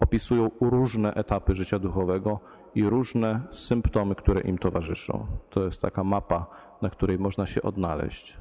opisują 0.00 0.50
różne 0.60 1.14
etapy 1.14 1.54
życia 1.54 1.78
duchowego 1.78 2.40
i 2.74 2.84
różne 2.84 3.40
symptomy, 3.50 4.14
które 4.14 4.40
im 4.40 4.58
towarzyszą. 4.58 5.26
To 5.50 5.64
jest 5.64 5.82
taka 5.82 6.04
mapa, 6.04 6.46
na 6.82 6.90
której 6.90 7.18
można 7.18 7.46
się 7.46 7.62
odnaleźć. 7.62 8.38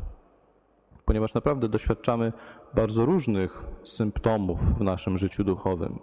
Ponieważ 1.05 1.33
naprawdę 1.33 1.69
doświadczamy 1.69 2.33
bardzo 2.73 3.05
różnych 3.05 3.65
symptomów 3.83 4.77
w 4.77 4.81
naszym 4.81 5.17
życiu 5.17 5.43
duchowym. 5.43 5.99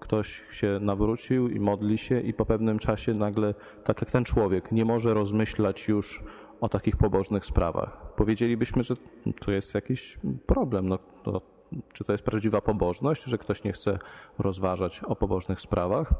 Ktoś 0.00 0.44
się 0.50 0.78
nawrócił 0.80 1.48
i 1.48 1.60
modli 1.60 1.98
się, 1.98 2.20
i 2.20 2.34
po 2.34 2.46
pewnym 2.46 2.78
czasie 2.78 3.14
nagle, 3.14 3.54
tak 3.84 4.00
jak 4.00 4.10
ten 4.10 4.24
człowiek, 4.24 4.72
nie 4.72 4.84
może 4.84 5.14
rozmyślać 5.14 5.88
już 5.88 6.24
o 6.60 6.68
takich 6.68 6.96
pobożnych 6.96 7.44
sprawach. 7.44 8.14
Powiedzielibyśmy, 8.16 8.82
że 8.82 8.94
tu 9.40 9.52
jest 9.52 9.74
jakiś 9.74 10.18
problem. 10.46 10.88
No, 10.88 10.98
to, 11.22 11.40
czy 11.92 12.04
to 12.04 12.12
jest 12.12 12.24
prawdziwa 12.24 12.60
pobożność, 12.60 13.24
że 13.24 13.38
ktoś 13.38 13.64
nie 13.64 13.72
chce 13.72 13.98
rozważać 14.38 15.00
o 15.04 15.16
pobożnych 15.16 15.60
sprawach? 15.60 16.14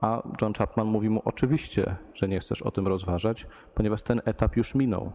A 0.00 0.22
John 0.42 0.52
Chapman 0.52 0.86
mówi 0.86 1.10
mu 1.10 1.22
oczywiście, 1.24 1.96
że 2.14 2.28
nie 2.28 2.40
chcesz 2.40 2.62
o 2.62 2.70
tym 2.70 2.88
rozważać, 2.88 3.46
ponieważ 3.74 4.02
ten 4.02 4.20
etap 4.24 4.56
już 4.56 4.74
minął. 4.74 5.12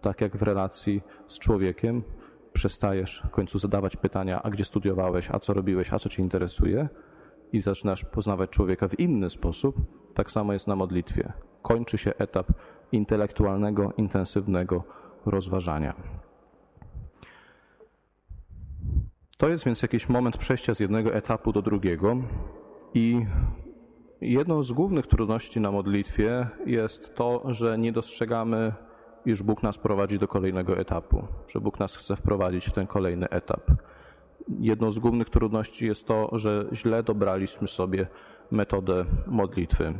Tak 0.00 0.20
jak 0.20 0.36
w 0.36 0.42
relacji 0.42 1.02
z 1.26 1.38
człowiekiem, 1.38 2.02
przestajesz 2.52 3.22
w 3.26 3.30
końcu 3.30 3.58
zadawać 3.58 3.96
pytania, 3.96 4.42
a 4.42 4.50
gdzie 4.50 4.64
studiowałeś, 4.64 5.30
a 5.30 5.38
co 5.38 5.54
robiłeś, 5.54 5.92
a 5.92 5.98
co 5.98 6.08
cię 6.08 6.22
interesuje, 6.22 6.88
i 7.52 7.62
zaczynasz 7.62 8.04
poznawać 8.04 8.50
człowieka 8.50 8.88
w 8.88 9.00
inny 9.00 9.30
sposób, 9.30 9.76
tak 10.14 10.30
samo 10.30 10.52
jest 10.52 10.68
na 10.68 10.76
modlitwie. 10.76 11.32
Kończy 11.62 11.98
się 11.98 12.12
etap 12.18 12.52
intelektualnego, 12.92 13.92
intensywnego 13.96 14.84
rozważania. 15.26 15.94
To 19.36 19.48
jest 19.48 19.64
więc 19.64 19.82
jakiś 19.82 20.08
moment 20.08 20.38
przejścia 20.38 20.74
z 20.74 20.80
jednego 20.80 21.14
etapu 21.14 21.52
do 21.52 21.62
drugiego 21.62 22.16
i 22.94 23.26
jedną 24.20 24.62
z 24.62 24.72
głównych 24.72 25.06
trudności 25.06 25.60
na 25.60 25.70
modlitwie 25.70 26.46
jest 26.66 27.14
to, 27.14 27.42
że 27.44 27.78
nie 27.78 27.92
dostrzegamy, 27.92 28.72
iż 29.26 29.42
Bóg 29.42 29.62
nas 29.62 29.78
prowadzi 29.78 30.18
do 30.18 30.28
kolejnego 30.28 30.78
etapu, 30.78 31.26
że 31.48 31.60
Bóg 31.60 31.80
nas 31.80 31.96
chce 31.96 32.16
wprowadzić 32.16 32.66
w 32.66 32.72
ten 32.72 32.86
kolejny 32.86 33.28
etap. 33.28 33.70
Jedną 34.48 34.90
z 34.90 34.98
głównych 34.98 35.30
trudności 35.30 35.86
jest 35.86 36.06
to, 36.06 36.30
że 36.32 36.66
źle 36.72 37.02
dobraliśmy 37.02 37.68
sobie 37.68 38.06
metodę 38.50 39.04
modlitwy. 39.26 39.94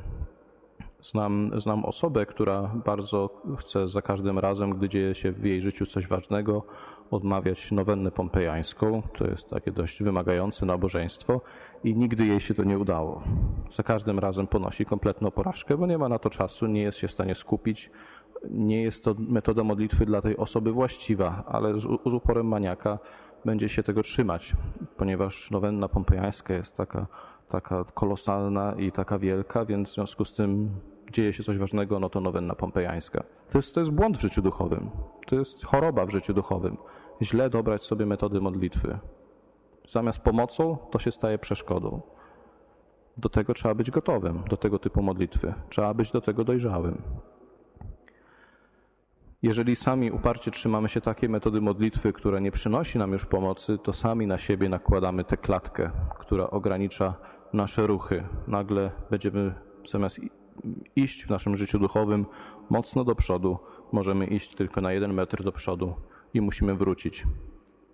Znam, 1.03 1.51
znam 1.57 1.85
osobę, 1.85 2.27
która 2.27 2.71
bardzo 2.85 3.43
chce 3.59 3.89
za 3.89 4.03
każdym 4.03 4.39
razem, 4.39 4.71
gdy 4.71 4.89
dzieje 4.89 5.15
się 5.15 5.33
w 5.33 5.45
jej 5.45 5.63
życiu 5.63 5.87
coś 5.87 6.09
ważnego, 6.09 6.63
odmawiać 7.11 7.73
nowennę 7.73 8.11
pompejańską. 8.11 9.03
To 9.19 9.27
jest 9.27 9.51
takie 9.51 9.73
dość 9.73 10.03
wymagające 10.03 10.67
nabożeństwo 10.67 11.41
i 11.85 11.95
nigdy 11.95 12.27
jej 12.27 12.41
się 12.41 12.55
to 12.55 12.65
nie 12.65 12.79
udało. 12.79 13.23
Za 13.71 13.83
każdym 13.83 14.19
razem 14.19 14.47
ponosi 14.47 14.87
kompletną 14.87 15.31
porażkę, 15.31 15.77
bo 15.77 15.87
nie 15.87 15.99
ma 15.99 16.09
na 16.09 16.19
to 16.19 16.31
czasu, 16.31 16.67
nie 16.67 16.83
jest 16.83 16.99
się 16.99 17.09
w 17.09 17.13
stanie 17.13 17.35
skupić. 17.35 17.91
Nie 18.51 18.83
jest 18.83 19.05
to 19.05 19.15
metoda 19.19 19.65
modlitwy 19.65 20.07
dla 20.07 20.23
tej 20.23 20.37
osoby 20.37 20.73
właściwa, 20.73 21.45
ale 21.47 21.81
z, 21.81 21.83
z 22.07 22.15
uporem 22.15 22.47
maniaka 22.49 22.99
będzie 23.47 23.69
się 23.69 23.83
tego 23.83 24.03
trzymać, 24.03 24.57
ponieważ 24.97 25.51
nowenna 25.51 25.89
pompejańska 25.89 26.55
jest 26.55 26.77
taka, 26.77 27.07
taka 27.49 27.85
kolosalna 27.85 28.75
i 28.79 28.93
taka 28.93 29.19
wielka, 29.19 29.65
więc 29.65 29.91
w 29.91 29.95
związku 29.95 30.25
z 30.25 30.33
tym 30.33 30.71
dzieje 31.13 31.33
się 31.33 31.43
coś 31.43 31.59
ważnego, 31.59 32.01
no 32.01 32.09
to 32.09 32.21
nowenna 32.21 32.55
pompejańska. 32.55 33.23
To 33.53 33.59
jest, 33.59 33.75
to 33.75 33.81
jest 33.81 33.93
błąd 33.93 34.19
w 34.19 34.21
życiu 34.21 34.43
duchowym. 34.43 34.91
To 35.27 35.37
jest 35.37 35.65
choroba 35.65 36.07
w 36.07 36.11
życiu 36.11 36.35
duchowym. 36.35 36.77
Źle 37.23 37.51
dobrać 37.51 37.85
sobie 37.85 38.07
metody 38.07 38.41
modlitwy. 38.41 38.99
Zamiast 39.89 40.21
pomocą, 40.21 40.77
to 40.91 40.99
się 40.99 41.11
staje 41.11 41.39
przeszkodą. 41.39 42.01
Do 43.17 43.29
tego 43.29 43.55
trzeba 43.55 43.75
być 43.75 43.91
gotowym, 43.91 44.43
do 44.51 44.57
tego 44.57 44.79
typu 44.79 45.03
modlitwy. 45.03 45.55
Trzeba 45.69 45.95
być 45.95 46.13
do 46.13 46.21
tego 46.21 46.45
dojrzałym. 46.45 47.03
Jeżeli 49.47 49.77
sami 49.77 50.11
uparcie 50.11 50.51
trzymamy 50.51 50.89
się 50.89 51.01
takiej 51.01 51.29
metody 51.29 51.61
modlitwy, 51.61 52.13
która 52.13 52.41
nie 52.41 52.53
przynosi 52.53 52.99
nam 52.99 53.13
już 53.13 53.27
pomocy, 53.27 53.79
to 53.79 53.93
sami 53.93 54.27
na 54.27 54.39
siebie 54.39 54.69
nakładamy 54.69 55.25
tę 55.25 55.37
klatkę, 55.37 55.91
która 56.19 56.51
ogranicza 56.51 57.15
nasze 57.53 57.87
ruchy. 57.87 58.25
Nagle 58.47 58.91
będziemy 59.11 59.55
zamiast 59.89 60.21
iść 60.97 61.27
w 61.27 61.31
naszym 61.31 61.57
życiu 61.57 61.79
duchowym 61.79 62.27
mocno 62.71 63.05
do 63.05 63.15
przodu, 63.15 63.59
możemy 63.93 64.27
iść 64.27 64.55
tylko 64.55 64.81
na 64.81 64.93
jeden 64.93 65.15
metr 65.15 65.45
do 65.45 65.53
przodu 65.53 65.95
i 66.35 66.41
musimy 66.41 66.75
wrócić 66.75 67.25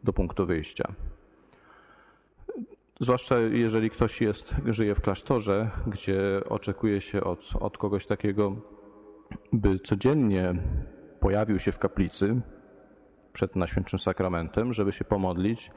do 0.04 0.12
punktu 0.12 0.46
wyjścia. 0.46 0.92
Zwłaszcza 3.00 3.38
jeżeli 3.38 3.90
ktoś 3.90 4.20
jest, 4.20 4.54
żyje 4.66 4.94
w 4.94 5.00
klasztorze, 5.00 5.70
gdzie 5.86 6.40
oczekuje 6.48 7.00
się 7.00 7.24
od, 7.24 7.50
od 7.60 7.78
kogoś 7.78 8.06
takiego, 8.06 8.56
by 9.52 9.78
codziennie 9.78 10.54
pojawił 11.22 11.58
się 11.58 11.72
w 11.72 11.78
kaplicy 11.78 12.40
przed 13.32 13.56
Najświętszym 13.56 13.98
Sakramentem, 13.98 14.72
żeby 14.72 14.92
się 14.92 15.04
pomodlić, 15.04 15.70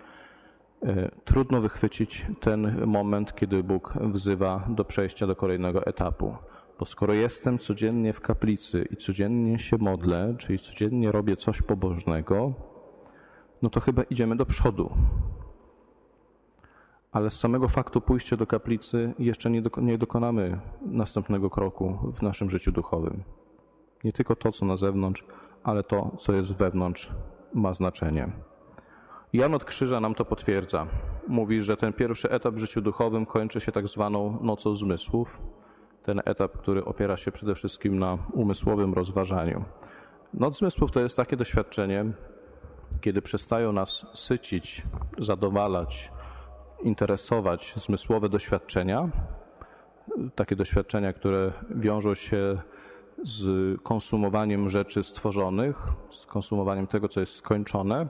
e, 0.83 1.11
trudno 1.25 1.61
wychwycić 1.61 2.25
ten 2.39 2.85
moment, 2.85 3.35
kiedy 3.35 3.63
Bóg 3.63 3.93
wzywa 4.01 4.67
do 4.69 4.85
przejścia 4.85 5.27
do 5.27 5.35
kolejnego 5.35 5.85
etapu. 5.85 6.35
Bo 6.79 6.85
skoro 6.85 7.13
jestem 7.13 7.59
codziennie 7.59 8.13
w 8.13 8.21
kaplicy 8.21 8.87
i 8.91 8.95
codziennie 8.97 9.59
się 9.59 9.77
modlę, 9.77 10.35
czyli 10.37 10.59
codziennie 10.59 11.11
robię 11.11 11.35
coś 11.35 11.61
pobożnego, 11.61 12.53
no 13.61 13.69
to 13.69 13.79
chyba 13.79 14.03
idziemy 14.03 14.35
do 14.35 14.45
przodu. 14.45 14.89
Ale 17.11 17.29
z 17.29 17.39
samego 17.39 17.67
faktu 17.67 18.01
pójścia 18.01 18.37
do 18.37 18.47
kaplicy 18.47 19.13
jeszcze 19.19 19.49
nie, 19.49 19.63
nie 19.77 19.97
dokonamy 19.97 20.59
następnego 20.81 21.49
kroku 21.49 21.97
w 22.13 22.21
naszym 22.21 22.49
życiu 22.49 22.71
duchowym. 22.71 23.23
Nie 24.05 24.13
tylko 24.13 24.35
to, 24.35 24.51
co 24.51 24.65
na 24.65 24.77
zewnątrz, 24.77 25.23
ale 25.63 25.83
to, 25.83 26.11
co 26.19 26.33
jest 26.33 26.57
wewnątrz, 26.57 27.11
ma 27.53 27.73
znaczenie. 27.73 28.29
Jan 29.33 29.53
od 29.53 29.65
Krzyża 29.65 29.99
nam 29.99 30.15
to 30.15 30.25
potwierdza. 30.25 30.87
Mówi, 31.27 31.63
że 31.63 31.77
ten 31.77 31.93
pierwszy 31.93 32.29
etap 32.29 32.55
w 32.55 32.57
życiu 32.57 32.81
duchowym 32.81 33.25
kończy 33.25 33.59
się 33.59 33.71
tak 33.71 33.87
zwaną 33.87 34.39
nocą 34.41 34.75
zmysłów. 34.75 35.41
Ten 36.03 36.21
etap, 36.25 36.57
który 36.57 36.85
opiera 36.85 37.17
się 37.17 37.31
przede 37.31 37.55
wszystkim 37.55 37.99
na 37.99 38.17
umysłowym 38.33 38.93
rozważaniu. 38.93 39.65
Noc 40.33 40.59
zmysłów 40.59 40.91
to 40.91 40.99
jest 40.99 41.17
takie 41.17 41.37
doświadczenie, 41.37 42.05
kiedy 43.01 43.21
przestają 43.21 43.71
nas 43.71 44.05
sycić, 44.13 44.83
zadowalać, 45.17 46.11
interesować 46.83 47.73
zmysłowe 47.75 48.29
doświadczenia, 48.29 49.09
takie 50.35 50.55
doświadczenia, 50.55 51.13
które 51.13 51.51
wiążą 51.69 52.15
się 52.15 52.57
z 53.23 53.47
konsumowaniem 53.81 54.69
rzeczy 54.69 55.03
stworzonych, 55.03 55.87
z 56.09 56.25
konsumowaniem 56.25 56.87
tego, 56.87 57.09
co 57.09 57.19
jest 57.19 57.35
skończone, 57.35 58.07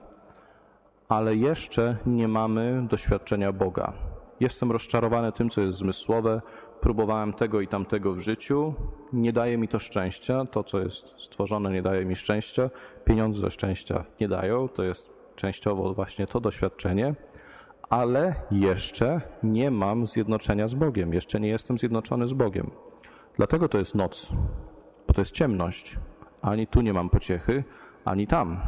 ale 1.09 1.35
jeszcze 1.35 1.97
nie 2.05 2.27
mamy 2.27 2.87
doświadczenia 2.89 3.51
Boga. 3.51 3.93
Jestem 4.39 4.71
rozczarowany 4.71 5.31
tym, 5.31 5.49
co 5.49 5.61
jest 5.61 5.77
zmysłowe, 5.77 6.41
próbowałem 6.81 7.33
tego 7.33 7.61
i 7.61 7.67
tamtego 7.67 8.13
w 8.13 8.19
życiu, 8.19 8.73
nie 9.13 9.33
daje 9.33 9.57
mi 9.57 9.67
to 9.67 9.79
szczęścia, 9.79 10.45
to, 10.45 10.63
co 10.63 10.79
jest 10.79 11.13
stworzone, 11.17 11.71
nie 11.71 11.81
daje 11.81 12.05
mi 12.05 12.15
szczęścia, 12.15 12.69
pieniądze 13.05 13.51
szczęścia 13.51 14.05
nie 14.19 14.27
dają, 14.27 14.69
to 14.69 14.83
jest 14.83 15.13
częściowo 15.35 15.93
właśnie 15.93 16.27
to 16.27 16.39
doświadczenie, 16.39 17.15
ale 17.89 18.35
jeszcze 18.51 19.21
nie 19.43 19.71
mam 19.71 20.07
zjednoczenia 20.07 20.67
z 20.67 20.73
Bogiem, 20.73 21.13
jeszcze 21.13 21.39
nie 21.39 21.49
jestem 21.49 21.77
zjednoczony 21.77 22.27
z 22.27 22.33
Bogiem. 22.33 22.71
Dlatego 23.37 23.69
to 23.69 23.77
jest 23.77 23.95
noc, 23.95 24.31
to 25.15 25.21
jest 25.21 25.31
ciemność. 25.31 25.99
Ani 26.41 26.67
tu 26.67 26.81
nie 26.81 26.93
mam 26.93 27.09
pociechy, 27.09 27.63
ani 28.05 28.27
tam. 28.27 28.61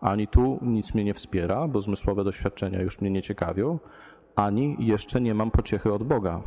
Ani 0.00 0.28
tu 0.28 0.58
nic 0.62 0.94
mnie 0.94 1.04
nie 1.04 1.14
wspiera, 1.14 1.68
bo 1.68 1.80
zmysłowe 1.80 2.24
doświadczenia 2.24 2.82
już 2.82 3.00
mnie 3.00 3.10
nie 3.10 3.22
ciekawią, 3.22 3.78
ani 4.36 4.76
jeszcze 4.78 5.20
nie 5.20 5.34
mam 5.34 5.50
pociechy 5.50 5.92
od 5.92 6.02
Boga. 6.02 6.42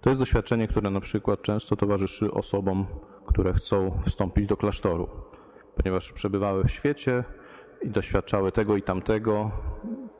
To 0.00 0.10
jest 0.10 0.20
doświadczenie, 0.20 0.68
które 0.68 0.90
na 0.90 1.00
przykład 1.00 1.42
często 1.42 1.76
towarzyszy 1.76 2.30
osobom, 2.30 2.86
które 3.26 3.52
chcą 3.52 4.00
wstąpić 4.06 4.46
do 4.46 4.56
klasztoru, 4.56 5.08
ponieważ 5.76 6.12
przebywały 6.12 6.64
w 6.64 6.70
świecie 6.70 7.24
i 7.82 7.90
doświadczały 7.90 8.52
tego 8.52 8.76
i 8.76 8.82
tamtego, 8.82 9.50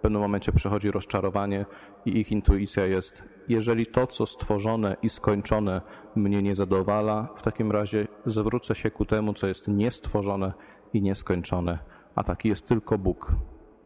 pewnym 0.09 0.23
momencie 0.23 0.53
przychodzi 0.53 0.91
rozczarowanie 0.91 1.67
i 2.05 2.21
ich 2.21 2.33
intuicja 2.33 2.87
jest, 2.87 3.25
jeżeli 3.49 3.87
to, 3.87 4.07
co 4.07 4.27
stworzone 4.27 4.97
i 5.03 5.09
skończone 5.09 5.81
mnie 6.17 6.43
nie 6.43 6.55
zadowala, 6.55 7.29
w 7.37 7.43
takim 7.43 7.73
razie 7.73 8.09
zwrócę 8.27 8.75
się 8.75 8.91
ku 8.91 9.05
temu, 9.05 9.35
co 9.35 9.47
jest 9.47 9.69
niestworzone 9.69 10.53
i 10.93 11.03
nieskończone, 11.03 11.79
a 12.15 12.25
taki 12.25 12.49
jest 12.49 12.69
tylko 12.69 12.99
Bóg. 12.99 13.33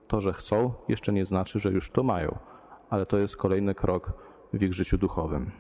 To, 0.07 0.21
że 0.21 0.33
chcą, 0.33 0.75
jeszcze 0.88 1.12
nie 1.12 1.26
znaczy, 1.26 1.59
że 1.59 1.71
już 1.71 1.91
to 1.91 2.02
mają, 2.02 2.38
ale 2.91 3.07
to 3.07 3.19
jest 3.19 3.37
kolejny 3.37 3.75
krok 3.75 4.12
w 4.52 4.62
ich 4.62 4.75
życiu 4.75 4.99
duchowym. 4.99 5.50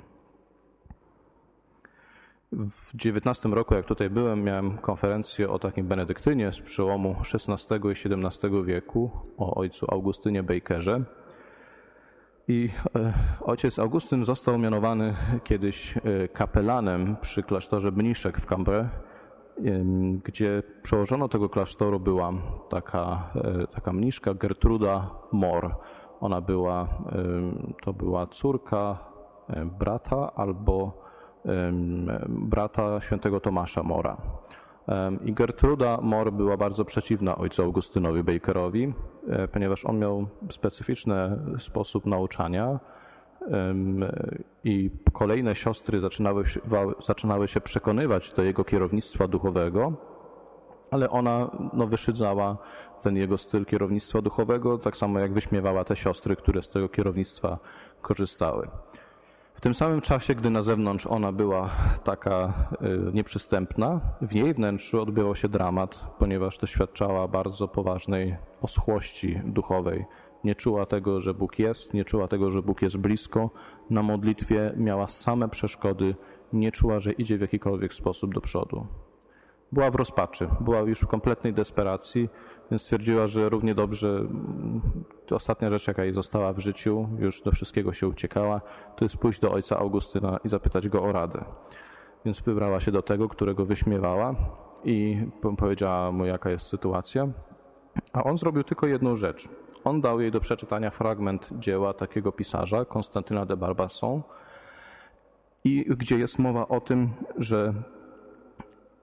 W 2.52 2.94
XIX 2.94 3.44
roku, 3.52 3.74
jak 3.74 3.86
tutaj 3.86 4.10
byłem, 4.10 4.42
miałem 4.42 4.78
konferencję 4.78 5.50
o 5.50 5.58
takim 5.58 5.86
benedyktynie 5.86 6.52
z 6.52 6.60
przełomu 6.60 7.16
XVI 7.34 7.74
i 7.74 7.90
XVII 7.90 8.64
wieku, 8.64 9.10
o 9.38 9.54
ojcu 9.54 9.86
Augustynie 9.90 10.42
Bakerze. 10.42 11.04
I 12.48 12.70
e, 12.96 13.12
ojciec 13.40 13.78
Augustyn 13.78 14.24
został 14.24 14.58
mianowany 14.58 15.14
kiedyś 15.44 15.96
e, 15.96 16.00
kapelanem 16.28 17.16
przy 17.20 17.42
klasztorze 17.42 17.90
Mniszek 17.90 18.38
w 18.38 18.46
Cambrai, 18.46 18.88
gdzie 20.24 20.62
przełożono 20.82 21.28
tego 21.28 21.48
klasztoru 21.48 22.00
była 22.00 22.32
taka, 22.68 23.30
e, 23.34 23.66
taka 23.66 23.92
mniszka 23.92 24.34
Gertruda 24.34 25.10
Mor. 25.32 25.76
Ona 26.20 26.40
była, 26.40 26.88
to 27.82 27.92
była 27.92 28.26
córka 28.26 28.98
brata 29.78 30.32
albo 30.34 31.01
brata 32.28 33.00
świętego 33.00 33.40
Tomasza 33.40 33.82
Mora. 33.82 34.16
I 35.24 35.32
Gertruda 35.32 35.98
Mor 36.02 36.32
była 36.32 36.56
bardzo 36.56 36.84
przeciwna 36.84 37.36
ojcu 37.36 37.62
Augustynowi 37.62 38.22
Bakerowi, 38.22 38.94
e, 39.28 39.48
ponieważ 39.48 39.84
on 39.84 39.98
miał 39.98 40.26
specyficzny 40.50 41.38
sposób 41.58 42.06
nauczania 42.06 42.80
i 44.64 44.90
kolejne 45.12 45.54
siostry 45.54 46.00
zaczynały 46.00 46.44
zaczynały 47.00 47.48
się 47.48 47.60
przekonywać 47.60 48.32
do 48.32 48.42
jego 48.42 48.64
kierownictwa 48.64 49.28
duchowego, 49.28 49.92
ale 50.90 51.10
ona 51.10 51.50
no, 51.72 51.86
wyszydzała 51.86 52.56
ten 53.02 53.16
jego 53.16 53.38
styl 53.38 53.64
kierownictwa 53.64 54.22
duchowego, 54.22 54.78
tak 54.78 54.96
samo 54.96 55.18
jak 55.18 55.32
wyśmiewała 55.32 55.84
te 55.84 55.96
siostry, 55.96 56.36
które 56.36 56.62
z 56.62 56.68
tego 56.70 56.88
kierownictwa 56.88 57.58
korzystały. 58.02 58.68
Tym 59.62 59.74
samym 59.74 60.00
czasie, 60.00 60.34
gdy 60.34 60.50
na 60.50 60.62
zewnątrz 60.62 61.06
ona 61.06 61.32
była 61.32 61.70
taka 62.04 62.52
y, 62.72 63.12
nieprzystępna, 63.12 64.00
w 64.22 64.32
jej 64.32 64.54
wnętrzu 64.54 65.02
odbywał 65.02 65.34
się 65.34 65.48
dramat, 65.48 66.06
ponieważ 66.18 66.58
doświadczała 66.58 67.28
bardzo 67.28 67.68
poważnej 67.68 68.36
oschłości 68.62 69.40
duchowej. 69.44 70.04
Nie 70.44 70.54
czuła 70.54 70.86
tego, 70.86 71.20
że 71.20 71.34
Bóg 71.34 71.58
jest, 71.58 71.94
nie 71.94 72.04
czuła 72.04 72.28
tego, 72.28 72.50
że 72.50 72.62
Bóg 72.62 72.82
jest 72.82 72.96
blisko. 72.96 73.50
Na 73.90 74.02
modlitwie 74.02 74.72
miała 74.76 75.08
same 75.08 75.48
przeszkody, 75.48 76.14
nie 76.52 76.72
czuła, 76.72 76.98
że 76.98 77.12
idzie 77.12 77.38
w 77.38 77.40
jakikolwiek 77.40 77.94
sposób 77.94 78.34
do 78.34 78.40
przodu. 78.40 78.86
Była 79.72 79.90
w 79.90 79.94
rozpaczy, 79.94 80.48
była 80.60 80.80
już 80.80 81.00
w 81.00 81.06
kompletnej 81.06 81.54
desperacji, 81.54 82.28
więc 82.70 82.82
stwierdziła, 82.82 83.26
że 83.26 83.48
równie 83.48 83.74
dobrze 83.74 84.28
ostatnia 85.34 85.70
rzecz, 85.70 85.88
jaka 85.88 86.04
jej 86.04 86.14
została 86.14 86.52
w 86.52 86.58
życiu, 86.58 87.08
już 87.18 87.42
do 87.42 87.52
wszystkiego 87.52 87.92
się 87.92 88.08
uciekała, 88.08 88.60
to 88.96 89.04
jest 89.04 89.16
pójść 89.16 89.40
do 89.40 89.52
ojca 89.52 89.78
Augustyna 89.78 90.38
i 90.44 90.48
zapytać 90.48 90.88
go 90.88 91.02
o 91.02 91.12
radę. 91.12 91.44
Więc 92.24 92.40
wybrała 92.40 92.80
się 92.80 92.92
do 92.92 93.02
tego, 93.02 93.28
którego 93.28 93.64
wyśmiewała 93.66 94.34
i 94.84 95.26
powiedziała 95.58 96.12
mu, 96.12 96.24
jaka 96.24 96.50
jest 96.50 96.66
sytuacja. 96.66 97.28
A 98.12 98.24
on 98.24 98.36
zrobił 98.36 98.64
tylko 98.64 98.86
jedną 98.86 99.16
rzecz. 99.16 99.48
On 99.84 100.00
dał 100.00 100.20
jej 100.20 100.30
do 100.30 100.40
przeczytania 100.40 100.90
fragment 100.90 101.50
dzieła 101.58 101.94
takiego 101.94 102.32
pisarza, 102.32 102.84
Konstantyna 102.84 103.46
de 103.46 103.56
Barbasson, 103.56 104.22
i 105.64 105.84
gdzie 105.88 106.18
jest 106.18 106.38
mowa 106.38 106.68
o 106.68 106.80
tym, 106.80 107.10
że 107.36 107.74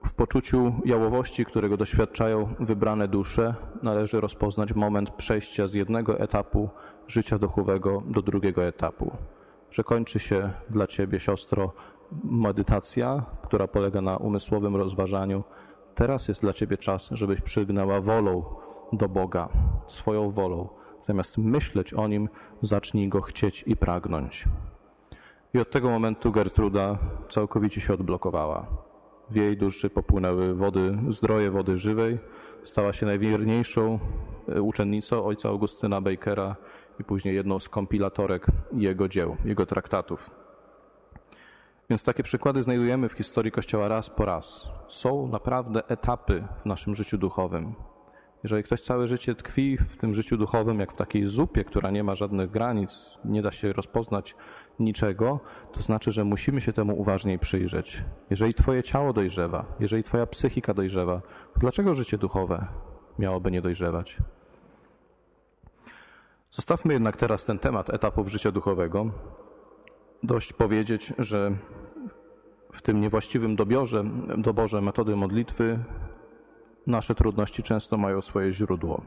w 0.04 0.14
poczuciu 0.14 0.72
jałowości, 0.84 1.44
którego 1.44 1.76
doświadczają 1.76 2.54
wybrane 2.60 3.08
dusze, 3.08 3.54
należy 3.82 4.20
rozpoznać 4.20 4.74
moment 4.74 5.10
przejścia 5.10 5.66
z 5.66 5.74
jednego 5.74 6.20
etapu 6.20 6.68
życia 7.06 7.38
duchowego 7.38 8.02
do 8.06 8.22
drugiego 8.22 8.64
etapu. 8.64 9.16
Że 9.70 9.84
kończy 9.84 10.18
się 10.18 10.50
dla 10.70 10.86
ciebie, 10.86 11.20
siostro, 11.20 11.72
medytacja, 12.24 13.22
która 13.42 13.68
polega 13.68 14.00
na 14.00 14.16
umysłowym 14.16 14.76
rozważaniu. 14.76 15.44
Teraz 15.94 16.28
jest 16.28 16.40
dla 16.40 16.52
ciebie 16.52 16.78
czas, 16.78 17.08
żebyś 17.12 17.40
przygnęła 17.40 18.00
wolą 18.00 18.44
do 18.92 19.08
Boga, 19.08 19.48
swoją 19.88 20.30
wolą. 20.30 20.68
Zamiast 21.00 21.38
myśleć 21.38 21.94
o 21.94 22.08
nim, 22.08 22.28
zacznij 22.62 23.08
go 23.08 23.20
chcieć 23.20 23.64
i 23.66 23.76
pragnąć. 23.76 24.44
I 25.54 25.58
od 25.58 25.70
tego 25.70 25.90
momentu 25.90 26.32
Gertruda 26.32 26.98
całkowicie 27.28 27.80
się 27.80 27.94
odblokowała. 27.94 28.89
W 29.30 29.36
jej 29.36 29.56
duszy 29.56 29.90
popłynęły 29.90 30.54
wody, 30.54 30.98
zdroje 31.08 31.50
wody 31.50 31.78
żywej. 31.78 32.18
Stała 32.62 32.92
się 32.92 33.06
najwierniejszą 33.06 33.98
e, 34.48 34.62
uczennicą 34.62 35.24
ojca 35.24 35.48
Augustyna 35.48 36.00
Bakera 36.00 36.56
i 37.00 37.04
później 37.04 37.34
jedną 37.34 37.58
z 37.58 37.68
kompilatorek 37.68 38.46
jego 38.72 39.08
dzieł, 39.08 39.36
jego 39.44 39.66
traktatów. 39.66 40.30
Więc 41.90 42.04
takie 42.04 42.22
przykłady 42.22 42.62
znajdujemy 42.62 43.08
w 43.08 43.12
historii 43.12 43.52
Kościoła 43.52 43.88
raz 43.88 44.10
po 44.10 44.24
raz. 44.24 44.68
Są 44.88 45.28
naprawdę 45.28 45.88
etapy 45.88 46.44
w 46.62 46.66
naszym 46.66 46.94
życiu 46.94 47.18
duchowym. 47.18 47.74
Jeżeli 48.42 48.62
ktoś 48.62 48.80
całe 48.80 49.06
życie 49.06 49.34
tkwi 49.34 49.76
w 49.76 49.96
tym 49.96 50.14
życiu 50.14 50.36
duchowym, 50.36 50.80
jak 50.80 50.92
w 50.92 50.96
takiej 50.96 51.26
zupie, 51.26 51.64
która 51.64 51.90
nie 51.90 52.04
ma 52.04 52.14
żadnych 52.14 52.50
granic, 52.50 53.18
nie 53.24 53.42
da 53.42 53.50
się 53.50 53.72
rozpoznać 53.72 54.36
niczego, 54.80 55.40
to 55.72 55.82
znaczy, 55.82 56.12
że 56.12 56.24
musimy 56.24 56.60
się 56.60 56.72
temu 56.72 57.00
uważniej 57.00 57.38
przyjrzeć. 57.38 58.04
Jeżeli 58.30 58.54
Twoje 58.54 58.82
ciało 58.82 59.12
dojrzewa, 59.12 59.64
jeżeli 59.80 60.02
Twoja 60.02 60.26
psychika 60.26 60.74
dojrzewa, 60.74 61.20
to 61.54 61.60
dlaczego 61.60 61.94
życie 61.94 62.18
duchowe 62.18 62.66
miałoby 63.18 63.50
nie 63.50 63.62
dojrzewać? 63.62 64.18
Zostawmy 66.50 66.92
jednak 66.92 67.16
teraz 67.16 67.44
ten 67.44 67.58
temat 67.58 67.90
etapów 67.90 68.28
życia 68.28 68.52
duchowego. 68.52 69.10
Dość 70.22 70.52
powiedzieć, 70.52 71.12
że 71.18 71.56
w 72.72 72.82
tym 72.82 73.00
niewłaściwym 73.00 73.56
dobiorze, 73.56 74.04
doborze 74.38 74.80
metody 74.80 75.16
modlitwy 75.16 75.84
nasze 76.86 77.14
trudności 77.14 77.62
często 77.62 77.96
mają 77.96 78.20
swoje 78.20 78.52
źródło. 78.52 79.02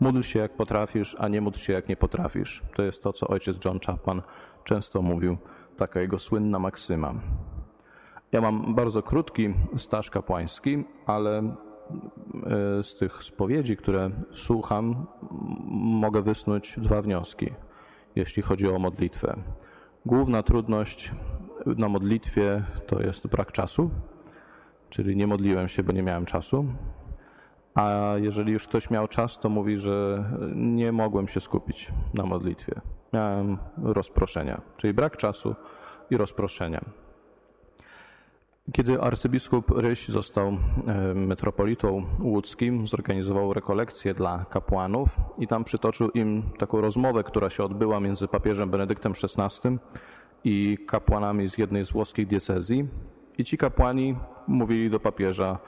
Módl 0.00 0.20
się 0.20 0.38
jak 0.38 0.56
potrafisz, 0.56 1.16
a 1.18 1.28
nie 1.28 1.40
módl 1.40 1.58
się 1.58 1.72
jak 1.72 1.88
nie 1.88 1.96
potrafisz. 1.96 2.62
To 2.76 2.82
jest 2.82 3.02
to, 3.02 3.12
co 3.12 3.28
ojciec 3.28 3.64
John 3.64 3.80
Chapman 3.86 4.22
często 4.66 5.02
mówił, 5.02 5.36
taka 5.76 6.00
jego 6.00 6.18
słynna 6.18 6.58
maksyma. 6.58 7.14
Ja 8.32 8.40
mam 8.40 8.74
bardzo 8.74 9.02
krótki 9.02 9.54
staż 9.76 10.10
kapłański, 10.10 10.84
ale 11.06 11.38
e, 11.38 12.82
z 12.82 12.98
tych 12.98 13.24
spowiedzi, 13.24 13.76
które 13.76 14.10
słucham, 14.32 15.06
mogę 15.74 16.22
wysnuć 16.22 16.74
dwa 16.78 17.02
wnioski, 17.02 17.50
jeśli 18.16 18.42
chodzi 18.42 18.68
o 18.68 18.78
modlitwę. 18.78 19.36
Główna 20.06 20.42
trudność 20.42 21.12
na 21.66 21.88
modlitwie 21.88 22.62
to 22.86 23.02
jest 23.02 23.26
brak 23.26 23.52
czasu, 23.52 23.90
czyli 24.90 25.16
nie 25.16 25.26
modliłem 25.26 25.68
się, 25.68 25.82
bo 25.82 25.92
nie 25.92 26.02
miałem 26.02 26.24
czasu. 26.24 26.66
A 27.74 28.14
jeżeli 28.16 28.52
już 28.52 28.66
ktoś 28.66 28.90
miał 28.90 29.08
czas, 29.08 29.38
to 29.38 29.48
mówi, 29.48 29.78
że 29.78 30.24
nie 30.54 30.92
mogłem 30.92 31.28
się 31.28 31.40
skupić 31.40 31.92
na 32.14 32.26
modlitwie. 32.26 32.80
Miałem 33.12 33.58
rozproszenia, 33.82 34.60
czyli 34.76 34.94
brak 34.94 35.16
czasu 35.16 35.54
i 36.10 36.16
rozproszenia. 36.16 36.84
Kiedy 38.72 39.00
arcybiskup 39.00 39.70
Ryś 39.70 40.08
został 40.08 40.52
metropolitą 41.14 42.06
łódzkim, 42.20 42.86
zorganizował 42.86 43.54
rekolekcję 43.54 44.14
dla 44.14 44.44
kapłanów 44.50 45.16
i 45.38 45.46
tam 45.46 45.64
przytoczył 45.64 46.10
im 46.10 46.42
taką 46.58 46.80
rozmowę, 46.80 47.24
która 47.24 47.50
się 47.50 47.64
odbyła 47.64 48.00
między 48.00 48.28
papieżem 48.28 48.70
Benedyktem 48.70 49.12
XVI 49.12 49.78
i 50.44 50.78
kapłanami 50.86 51.48
z 51.48 51.58
jednej 51.58 51.86
z 51.86 51.92
włoskich 51.92 52.26
diecezji. 52.26 52.88
I 53.38 53.44
ci 53.44 53.58
kapłani 53.58 54.16
mówili 54.48 54.90
do 54.90 55.00
papieża, 55.00 55.58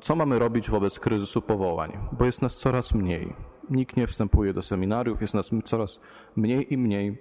co 0.00 0.16
mamy 0.16 0.38
robić 0.38 0.70
wobec 0.70 1.00
kryzysu 1.00 1.42
powołań, 1.42 1.98
bo 2.12 2.24
jest 2.24 2.42
nas 2.42 2.56
coraz 2.56 2.94
mniej. 2.94 3.32
Nikt 3.70 3.96
nie 3.96 4.06
wstępuje 4.06 4.54
do 4.54 4.62
seminariów, 4.62 5.20
jest 5.20 5.34
nas 5.34 5.50
coraz 5.64 6.00
mniej 6.36 6.72
i 6.74 6.78
mniej, 6.78 7.18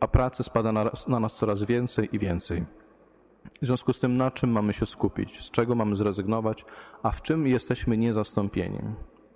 a 0.00 0.08
pracy 0.08 0.42
spada 0.42 0.72
na, 0.72 0.90
na 1.08 1.20
nas 1.20 1.36
coraz 1.36 1.62
więcej 1.62 2.08
i 2.12 2.18
więcej. 2.18 2.64
W 3.62 3.66
związku 3.66 3.92
z 3.92 3.98
tym, 3.98 4.16
na 4.16 4.30
czym 4.30 4.50
mamy 4.50 4.72
się 4.72 4.86
skupić, 4.86 5.40
z 5.40 5.50
czego 5.50 5.74
mamy 5.74 5.96
zrezygnować, 5.96 6.64
a 7.02 7.10
w 7.10 7.22
czym 7.22 7.46
jesteśmy 7.46 7.96
niezastąpieni. 7.96 8.80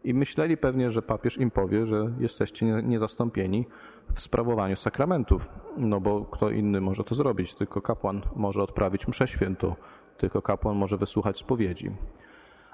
I 0.05 0.15
myśleli 0.15 0.57
pewnie, 0.57 0.91
że 0.91 1.03
papież 1.03 1.39
im 1.39 1.51
powie, 1.51 1.87
że 1.87 2.13
jesteście 2.21 2.67
niezastąpieni 2.67 3.67
w 4.15 4.21
sprawowaniu 4.21 4.77
sakramentów, 4.77 5.49
no 5.77 6.01
bo 6.01 6.25
kto 6.25 6.51
inny 6.51 6.81
może 6.81 7.05
to 7.05 7.15
zrobić, 7.15 7.55
tylko 7.55 7.83
kapłan 7.83 8.23
może 8.37 8.63
odprawić 8.63 9.09
mszę 9.09 9.29
świętą, 9.29 9.75
tylko 10.19 10.43
kapłan 10.43 10.77
może 10.77 10.97
wysłuchać 10.97 11.39
spowiedzi. 11.39 11.91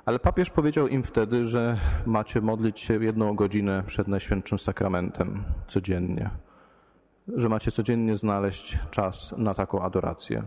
Ale 0.07 0.19
papież 0.19 0.51
powiedział 0.51 0.89
im 0.89 1.03
wtedy, 1.03 1.45
że 1.45 1.77
macie 2.07 2.41
modlić 2.41 2.81
się 2.81 3.05
jedną 3.05 3.37
godzinę 3.37 3.83
przed 3.87 4.09
Najświętszym 4.09 4.59
Sakramentem 4.59 5.45
codziennie, 5.69 6.31
że 7.29 7.49
macie 7.49 7.71
codziennie 7.71 8.17
znaleźć 8.17 8.79
czas 8.91 9.35
na 9.39 9.55
taką 9.55 9.83
adorację. 9.83 10.43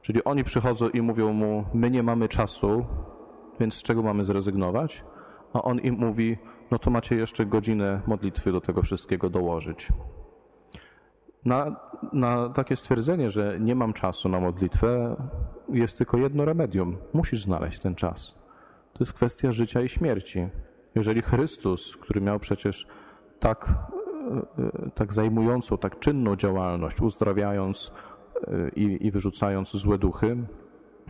Czyli 0.00 0.24
oni 0.24 0.44
przychodzą 0.44 0.88
i 0.88 1.02
mówią 1.02 1.32
mu: 1.32 1.64
My 1.74 1.90
nie 1.90 2.02
mamy 2.02 2.28
czasu, 2.28 2.84
więc 3.60 3.74
z 3.74 3.82
czego 3.82 4.02
mamy 4.02 4.24
zrezygnować? 4.24 5.04
A 5.52 5.62
on 5.62 5.78
im 5.78 5.94
mówi: 5.94 6.38
No 6.70 6.78
to 6.78 6.90
macie 6.90 7.16
jeszcze 7.16 7.46
godzinę 7.46 8.00
modlitwy 8.06 8.52
do 8.52 8.60
tego 8.60 8.82
wszystkiego 8.82 9.30
dołożyć. 9.30 9.88
Na, 11.44 11.76
na 12.12 12.48
takie 12.48 12.76
stwierdzenie, 12.76 13.30
że 13.30 13.60
nie 13.60 13.74
mam 13.74 13.92
czasu 13.92 14.28
na 14.28 14.40
modlitwę, 14.40 15.16
jest 15.68 15.98
tylko 15.98 16.16
jedno 16.16 16.44
remedium. 16.44 16.96
Musisz 17.12 17.42
znaleźć 17.42 17.80
ten 17.80 17.94
czas. 17.94 18.41
To 19.02 19.04
jest 19.04 19.12
kwestia 19.12 19.52
życia 19.52 19.80
i 19.80 19.88
śmierci. 19.88 20.48
Jeżeli 20.94 21.22
Chrystus, 21.22 21.96
który 21.96 22.20
miał 22.20 22.38
przecież 22.38 22.86
tak, 23.40 23.68
e, 23.68 24.62
e, 24.62 24.90
tak 24.94 25.12
zajmującą, 25.12 25.78
tak 25.78 25.98
czynną 25.98 26.36
działalność, 26.36 27.00
uzdrawiając 27.00 27.92
e, 28.36 28.68
i, 28.68 29.06
i 29.06 29.10
wyrzucając 29.10 29.76
złe 29.76 29.98
duchy, 29.98 30.36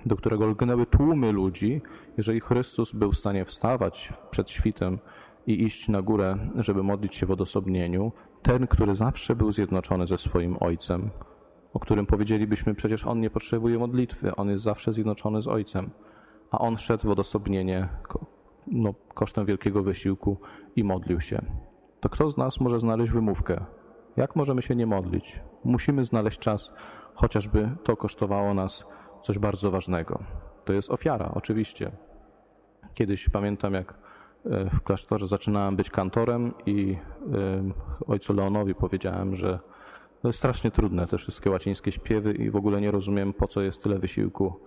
do 0.07 0.17
którego 0.17 0.47
lgnęły 0.47 0.87
tłumy 0.87 1.33
ludzi, 1.33 1.83
jeżeli 2.17 2.41
Chrystus 2.41 2.93
był 2.93 3.13
w 3.13 3.17
stanie 3.17 3.45
wstawać 3.45 4.13
przed 4.31 4.51
świtem 4.51 4.99
i 5.47 5.65
iść 5.65 5.89
na 5.89 6.03
górę, 6.03 6.37
żeby 6.57 6.83
modlić 6.83 7.15
się 7.15 7.27
w 7.27 7.31
odosobnieniu, 7.31 8.13
ten, 8.43 8.67
który 8.67 8.95
zawsze 8.95 9.37
był 9.37 9.53
zjednoczony 9.53 10.07
ze 10.07 10.19
swoim 10.19 10.57
Ojcem, 10.61 11.11
o 11.73 11.81
którym 11.81 12.07
powiedzielibyśmy, 12.07 12.75
przecież 12.75 13.07
On 13.07 13.21
nie 13.21 13.31
potrzebuje 13.31 13.79
modlitwy, 13.79 14.37
On 14.37 14.49
jest 14.49 14.65
zawsze 14.65 14.93
zjednoczony 14.93 15.43
z 15.43 15.49
Ojcem, 15.49 15.91
a 16.53 16.59
On 16.59 16.79
szedł 16.79 17.09
w 17.09 17.11
odosobnienie 17.11 17.89
no, 18.67 18.95
kosztem 19.15 19.47
wielkiego 19.47 19.83
wysiłku 19.83 20.37
i 20.77 20.85
modlił 20.85 21.21
się. 21.21 21.43
To 22.01 22.09
kto 22.09 22.31
z 22.31 22.37
nas 22.37 22.61
może 22.61 22.81
znaleźć 22.81 23.13
wymówkę? 23.13 23.65
Jak 24.17 24.37
możemy 24.37 24.63
się 24.63 24.77
nie 24.77 24.87
modlić? 24.87 25.41
Musimy 25.65 26.05
znaleźć 26.05 26.39
czas, 26.39 26.75
chociażby 27.15 27.71
to 27.85 27.97
kosztowało 27.97 28.55
nas 28.55 28.87
coś 29.23 29.39
bardzo 29.39 29.71
ważnego. 29.71 30.25
To 30.65 30.73
jest 30.73 30.91
ofiara, 30.91 31.31
oczywiście. 31.35 31.91
Kiedyś 32.95 33.29
pamiętam, 33.29 33.75
jak 33.75 33.95
e, 34.47 34.71
w 34.71 34.81
klasztorze 34.81 35.27
zaczynałem 35.27 35.77
być 35.77 35.91
kantorem 35.91 36.55
i 36.67 36.97
e, 37.35 38.07
ojcu 38.07 38.35
Leonowi 38.35 38.75
powiedziałem, 38.75 39.35
że 39.35 39.59
to 40.23 40.29
jest 40.29 40.39
strasznie 40.39 40.71
trudne, 40.71 41.07
te 41.07 41.19
wszystkie 41.19 41.51
łacińskie 41.51 41.93
śpiewy 41.93 42.33
i 42.33 42.51
w 42.51 42.57
ogóle 42.57 42.81
nie 42.81 42.91
rozumiem, 42.91 43.33
po 43.33 43.47
co 43.47 43.63
jest 43.63 43.83
tyle 43.83 43.99
wysiłku, 43.99 44.61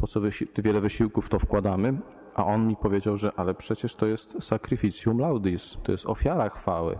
po 0.00 0.06
co 0.06 0.20
wysi 0.20 0.48
wiele 0.58 0.80
wysiłków 0.80 1.28
to 1.28 1.38
wkładamy. 1.38 2.00
A 2.34 2.46
on 2.46 2.66
mi 2.66 2.76
powiedział, 2.76 3.16
że 3.16 3.32
ale 3.36 3.54
przecież 3.54 3.94
to 3.94 4.06
jest 4.06 4.36
sacrificium 4.40 5.18
laudis, 5.18 5.76
to 5.82 5.92
jest 5.92 6.08
ofiara 6.08 6.48
chwały. 6.48 6.98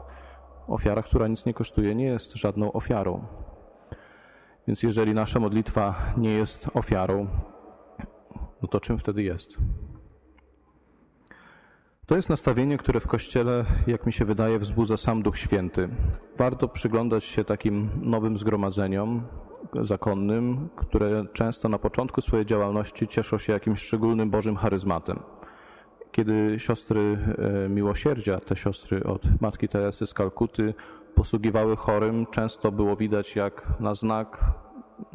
Ofiara, 0.69 1.03
która 1.03 1.29
nic 1.29 1.47
nie 1.47 1.55
kosztuje, 1.55 1.95
nie 1.95 2.05
jest 2.05 2.37
żadną 2.37 2.73
ofiarą. 2.73 3.27
Więc 4.67 4.83
jeżeli 4.83 5.15
nasza 5.15 5.41
modlitwa 5.41 5.95
nie 6.17 6.31
jest 6.31 6.71
ofiarą, 6.75 7.27
no 8.63 8.69
to 8.69 8.81
czym 8.81 8.99
wtedy 8.99 9.23
jest? 9.23 9.59
To 12.07 12.17
jest 12.17 12.31
nastawienie, 12.31 12.79
które 12.79 13.01
w 13.01 13.07
Kościele, 13.07 13.65
jak 13.87 14.07
mi 14.07 14.13
się 14.13 14.25
wydaje, 14.25 14.59
wzbudza 14.59 14.97
sam 14.97 15.23
Duch 15.23 15.39
Święty. 15.39 15.89
Warto 16.39 16.69
przyglądać 16.69 17.25
się 17.25 17.45
takim 17.45 17.91
nowym 18.03 18.37
zgromadzeniom 18.37 19.27
zakonnym, 19.75 20.69
które 20.77 21.25
często 21.33 21.69
na 21.69 21.79
początku 21.79 22.21
swojej 22.21 22.47
działalności 22.47 23.09
cieszą 23.09 23.39
się 23.39 23.53
jakimś 23.53 23.81
szczególnym 23.81 24.31
Bożym 24.31 24.57
charyzmatem. 24.57 25.21
Kiedy 26.13 26.55
siostry 26.59 27.19
e, 27.39 27.69
miłosierdzia, 27.69 28.41
te 28.41 28.57
siostry 28.57 29.05
od 29.05 29.23
Matki 29.41 29.69
Teresy 29.69 30.07
z 30.07 30.15
Kalkuty, 30.15 30.75
posługiwały 31.15 31.77
chorym, 31.77 32.27
często 32.27 32.73
było 32.73 32.97
widać, 32.97 33.37
jak 33.37 33.81
na 33.81 33.95
znak 33.95 34.55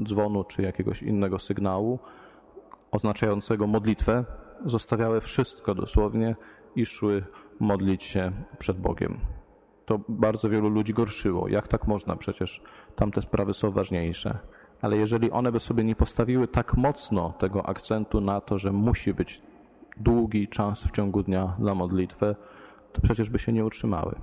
dzwonu 0.04 0.44
czy 0.44 0.62
jakiegoś 0.62 1.04
innego 1.04 1.40
sygnału 1.40 2.00
oznaczającego 2.92 3.68
modlitwę, 3.68 4.26
zostawiały 4.66 5.22
wszystko 5.22 5.76
dosłownie 5.76 6.36
i 6.76 6.86
szły 6.86 7.24
modlić 7.60 8.04
się 8.04 8.32
przed 8.58 8.78
Bogiem. 8.78 9.20
To 9.86 10.00
bardzo 10.10 10.50
wielu 10.50 10.70
ludzi 10.70 10.94
gorszyło. 10.94 11.48
Jak 11.48 11.68
tak 11.68 11.88
można? 11.88 12.16
Przecież 12.16 12.62
tamte 12.96 13.22
sprawy 13.22 13.54
są 13.54 13.72
ważniejsze. 13.72 14.38
Ale 14.82 14.98
jeżeli 14.98 15.32
one 15.32 15.52
by 15.52 15.60
sobie 15.60 15.84
nie 15.84 15.96
postawiły 15.96 16.48
tak 16.48 16.78
mocno 16.78 17.34
tego 17.40 17.66
akcentu 17.66 18.22
na 18.22 18.42
to, 18.42 18.58
że 18.58 18.72
musi 18.72 19.14
być 19.14 19.42
długi 19.98 20.48
czas 20.48 20.84
w 20.84 20.92
ciągu 20.92 21.24
dnia 21.24 21.56
dla 21.60 21.76
modlitwy, 21.76 22.36
to 22.94 23.02
przecież 23.02 23.30
by 23.30 23.40
się 23.40 23.54
nie 23.54 23.66
utrzymały. 23.66 24.16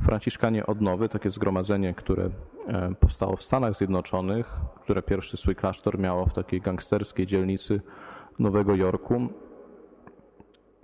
Franciszkanie 0.00 0.66
Odnowy, 0.66 1.08
takie 1.08 1.30
zgromadzenie, 1.30 1.94
które 1.94 2.30
e, 2.68 2.94
powstało 3.00 3.36
w 3.36 3.42
Stanach 3.42 3.74
Zjednoczonych, 3.74 4.60
które 4.82 5.02
pierwszy 5.02 5.36
swój 5.36 5.54
klasztor 5.54 5.98
miało 5.98 6.26
w 6.26 6.32
takiej 6.32 6.60
gangsterskiej 6.60 7.26
dzielnicy 7.26 7.80
Nowego 8.38 8.74
Jorku, 8.74 9.28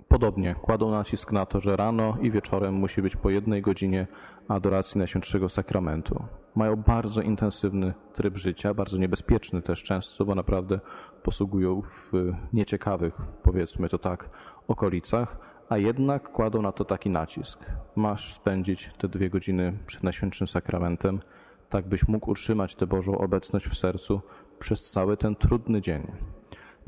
podobnie 0.07 0.55
kładą 0.55 0.91
nacisk 0.91 1.31
na 1.31 1.45
to, 1.45 1.59
że 1.59 1.75
rano 1.75 2.17
i 2.21 2.31
wieczorem 2.31 2.73
musi 2.73 3.01
być 3.01 3.15
po 3.15 3.29
jednej 3.29 3.61
godzinie 3.61 4.07
adoracji 4.47 4.97
Najświętszego 4.97 5.49
Sakramentu. 5.49 6.25
Mają 6.55 6.75
bardzo 6.75 7.21
intensywny 7.21 7.93
tryb 8.13 8.37
życia, 8.37 8.73
bardzo 8.73 8.97
niebezpieczny 8.97 9.61
też 9.61 9.83
często, 9.83 10.25
bo 10.25 10.35
naprawdę 10.35 10.79
posługują 11.23 11.81
w 11.81 12.11
nieciekawych, 12.53 13.13
powiedzmy 13.43 13.89
to 13.89 13.97
tak, 13.97 14.29
okolicach 14.67 15.53
a 15.69 15.77
jednak 15.77 16.31
kładą 16.31 16.61
na 16.61 16.71
to 16.71 16.85
taki 16.85 17.09
nacisk. 17.09 17.65
Masz 17.95 18.33
spędzić 18.33 18.91
te 18.97 19.07
dwie 19.07 19.29
godziny 19.29 19.77
przed 19.85 20.03
Najświętszym 20.03 20.47
Sakramentem, 20.47 21.21
tak 21.69 21.87
byś 21.87 22.07
mógł 22.07 22.31
utrzymać 22.31 22.75
tę 22.75 22.87
Bożą 22.87 23.17
obecność 23.17 23.65
w 23.65 23.75
sercu 23.75 24.21
przez 24.59 24.91
cały 24.91 25.17
ten 25.17 25.35
trudny 25.35 25.81
dzień. 25.81 26.11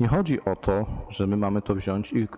Nie 0.00 0.08
chodzi 0.08 0.44
o 0.44 0.56
to, 0.56 0.86
że 1.08 1.26
my 1.26 1.36
mamy 1.36 1.62
to 1.62 1.74
wziąć 1.74 2.12
i 2.12 2.28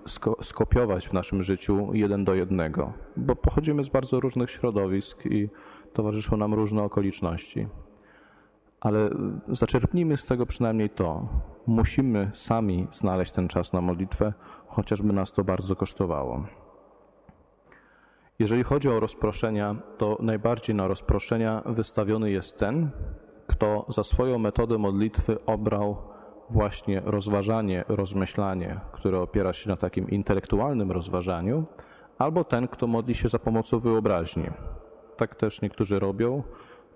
skopiować 0.40 1.08
w 1.08 1.12
naszym 1.12 1.42
życiu 1.42 1.90
jeden 1.92 2.24
do 2.24 2.34
jednego, 2.34 2.92
bo 3.16 3.36
pochodzimy 3.36 3.84
z 3.84 3.88
bardzo 3.88 4.20
różnych 4.20 4.50
środowisk 4.50 5.26
i 5.26 5.48
towarzyszą 5.92 6.37
nam 6.37 6.55
różne 6.55 6.83
okoliczności. 6.83 7.68
Ale 8.81 9.11
zaczerpnijmy 9.48 10.16
z 10.16 10.27
tego 10.27 10.46
przynajmniej 10.46 10.90
to. 10.90 11.29
Musimy 11.66 12.31
sami 12.35 12.87
znaleźć 12.90 13.33
ten 13.33 13.48
czas 13.48 13.72
na 13.72 13.81
modlitwę, 13.81 14.33
chociażby 14.66 15.12
nas 15.12 15.33
to 15.33 15.44
bardzo 15.44 15.77
kosztowało. 15.77 16.44
Jeżeli 18.38 18.64
chodzi 18.64 18.88
o 18.88 19.01
rozproszenia, 19.01 19.77
to 19.98 20.16
najbardziej 20.20 20.77
na 20.77 20.88
rozproszenia 20.88 21.62
wystawiony 21.66 22.31
jest 22.31 22.59
ten, 22.59 22.90
kto 23.46 23.87
za 23.88 24.03
swoją 24.03 24.38
metodę 24.38 24.79
modlitwy 24.79 25.44
obrał 25.46 25.96
właśnie 26.51 27.03
rozważanie, 27.05 27.85
rozmyślanie, 27.88 28.81
które 28.92 29.20
opiera 29.20 29.53
się 29.53 29.70
na 29.70 29.77
takim 29.77 30.11
intelektualnym 30.11 30.92
rozważaniu, 30.92 31.64
albo 32.18 32.44
ten, 32.44 32.68
kto 32.68 32.87
modli 32.87 33.14
się 33.14 33.29
za 33.29 33.38
pomocą 33.38 33.79
wyobraźni. 33.79 34.51
Tak 35.18 35.35
też 35.35 35.62
niektórzy 35.62 35.98
robią. 35.98 36.42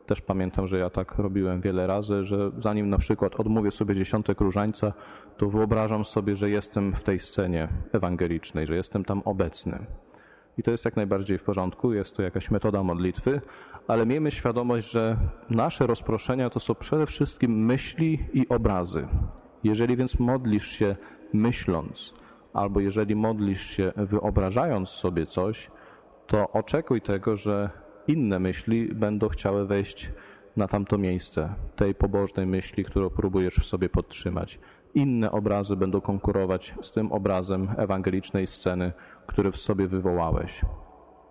Też 0.06 0.20
pamiętam, 0.20 0.66
że 0.66 0.78
ja 0.78 0.90
tak 0.90 1.18
robiłem 1.18 1.61
wiele 1.61 1.87
razy, 1.87 2.24
że 2.24 2.50
zanim 2.56 2.90
na 2.90 2.98
przykład 2.98 3.40
odmówię 3.40 3.70
sobie 3.70 3.94
dziesiątek 3.94 4.40
różańca, 4.40 4.92
to 5.37 5.48
wyobrażam 5.48 6.04
sobie, 6.04 6.35
że 6.35 6.50
jestem 6.50 6.94
w 6.94 7.02
tej 7.02 7.20
scenie 7.20 7.68
ewangelicznej, 7.92 8.66
że 8.66 8.76
jestem 8.76 9.04
tam 9.04 9.22
obecny. 9.24 9.87
I 10.58 10.62
to 10.62 10.70
jest 10.70 10.85
jak 10.85 10.96
najbardziej 10.96 11.38
w 11.38 11.42
porządku, 11.42 11.92
jest 11.92 12.16
to 12.16 12.22
jakaś 12.22 12.50
metoda 12.50 12.82
modlitwy, 12.82 13.40
ale 13.88 14.06
miejmy 14.06 14.30
świadomość, 14.30 14.90
że 14.90 15.16
nasze 15.50 15.87
rozproszenia 15.87 16.50
to 16.50 16.61
są 16.61 16.74
przede 16.74 17.06
wszystkim 17.06 17.64
myśli 17.64 18.18
i 18.32 18.48
obrazy. 18.48 19.08
Jeżeli 19.64 19.96
więc 19.96 20.18
modlisz 20.18 20.66
się 20.66 20.96
myśląc, 21.32 22.14
albo 22.52 22.80
jeżeli 22.80 23.16
modlisz 23.16 23.62
się 23.62 23.92
wyobrażając 23.96 24.88
sobie 24.88 25.26
coś, 25.26 25.70
to 26.26 26.50
oczekuj 26.52 27.00
tego, 27.00 27.37
że 27.37 27.81
inne 28.08 28.38
myśli 28.38 28.94
będą 28.94 29.28
chciały 29.28 29.66
wejść 29.66 30.12
na 30.56 30.68
tamto 30.68 30.98
miejsce, 30.98 31.54
tej 31.76 31.94
pobożnej 31.94 32.46
myśli, 32.46 32.84
którą 32.84 33.10
próbujesz 33.10 33.54
w 33.54 33.64
sobie 33.64 33.88
podtrzymać. 33.88 34.60
Inne 34.94 35.32
obrazy 35.32 35.76
będą 35.76 36.00
konkurować 36.00 36.74
z 36.80 36.92
tym 36.92 37.12
obrazem 37.12 37.68
ewangelicznej 37.76 38.46
sceny, 38.46 38.92
który 39.26 39.52
w 39.52 39.56
sobie 39.56 39.86
wywołałeś. 39.86 40.60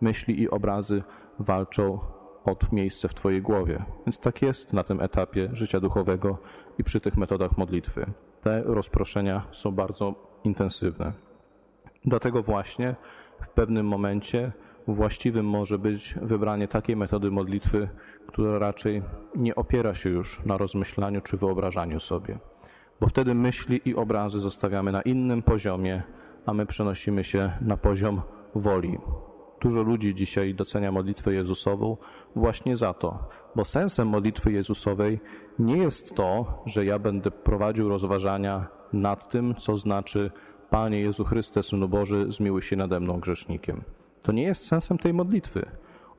Myśli 0.01 0.41
i 0.41 0.49
obrazy 0.49 1.03
walczą 1.39 1.99
od 2.45 2.71
miejsce 2.71 3.07
w 3.07 3.13
Twojej 3.13 3.41
głowie. 3.41 3.86
Więc 4.05 4.19
tak 4.19 4.41
jest 4.41 4.73
na 4.73 4.84
tym 4.84 5.01
etapie 5.01 5.49
życia 5.53 5.79
duchowego 5.79 6.38
i 6.77 6.84
przy 6.84 6.99
tych 6.99 7.17
metodach 7.17 7.57
modlitwy. 7.57 8.05
Te 8.41 8.63
rozproszenia 8.65 9.47
są 9.51 9.71
bardzo 9.71 10.15
intensywne. 10.43 11.13
Dlatego 12.05 12.43
właśnie 12.43 12.95
w 13.41 13.49
pewnym 13.49 13.86
momencie 13.88 14.51
właściwym 14.88 15.46
może 15.46 15.80
być 15.80 16.15
wybranie 16.22 16.67
takiej 16.67 16.96
metody 16.96 17.32
modlitwy, 17.32 17.89
która 18.28 18.60
raczej 18.60 19.04
nie 19.36 19.56
opiera 19.56 19.96
się 19.96 20.10
już 20.10 20.41
na 20.46 20.58
rozmyślaniu 20.58 21.22
czy 21.22 21.38
wyobrażaniu 21.38 22.00
sobie, 22.00 22.39
bo 23.02 23.08
wtedy 23.08 23.36
myśli 23.36 23.82
i 23.86 23.96
obrazy 23.96 24.39
zostawiamy 24.39 24.91
na 24.91 25.02
innym 25.02 25.41
poziomie, 25.41 26.04
a 26.46 26.54
my 26.54 26.65
przenosimy 26.65 27.24
się 27.24 27.52
na 27.62 27.78
poziom 27.78 28.22
woli. 28.56 28.98
Dużo 29.62 29.82
ludzi 29.82 30.15
dzisiaj 30.15 30.56
docenia 30.56 30.91
modlitwę 30.91 31.34
Jezusową 31.34 31.98
właśnie 32.36 32.78
za 32.78 32.94
to, 32.94 33.30
Bo 33.56 33.65
sensem 33.65 34.08
modlitwy 34.08 34.52
Jezusowej 34.52 35.20
nie 35.60 35.78
jest 35.78 36.15
to, 36.15 36.62
że 36.65 36.86
ja 36.86 37.00
będę 37.00 37.32
prowadził 37.32 37.89
rozważania 37.89 38.67
nad 38.94 39.30
tym, 39.30 39.56
co 39.56 39.78
znaczy 39.78 40.32
Panie 40.70 41.00
Jezu 41.00 41.24
Chryste, 41.24 41.63
Synu 41.63 41.89
Boży, 41.89 42.26
zmiłuj 42.32 42.62
się 42.62 42.76
nade 42.76 43.00
mną 43.00 43.20
grzesznikiem. 43.20 43.84
To 44.21 44.31
nie 44.31 44.43
jest 44.43 44.67
sensem 44.67 44.97
tej 44.97 45.13
modlitwy. 45.13 45.65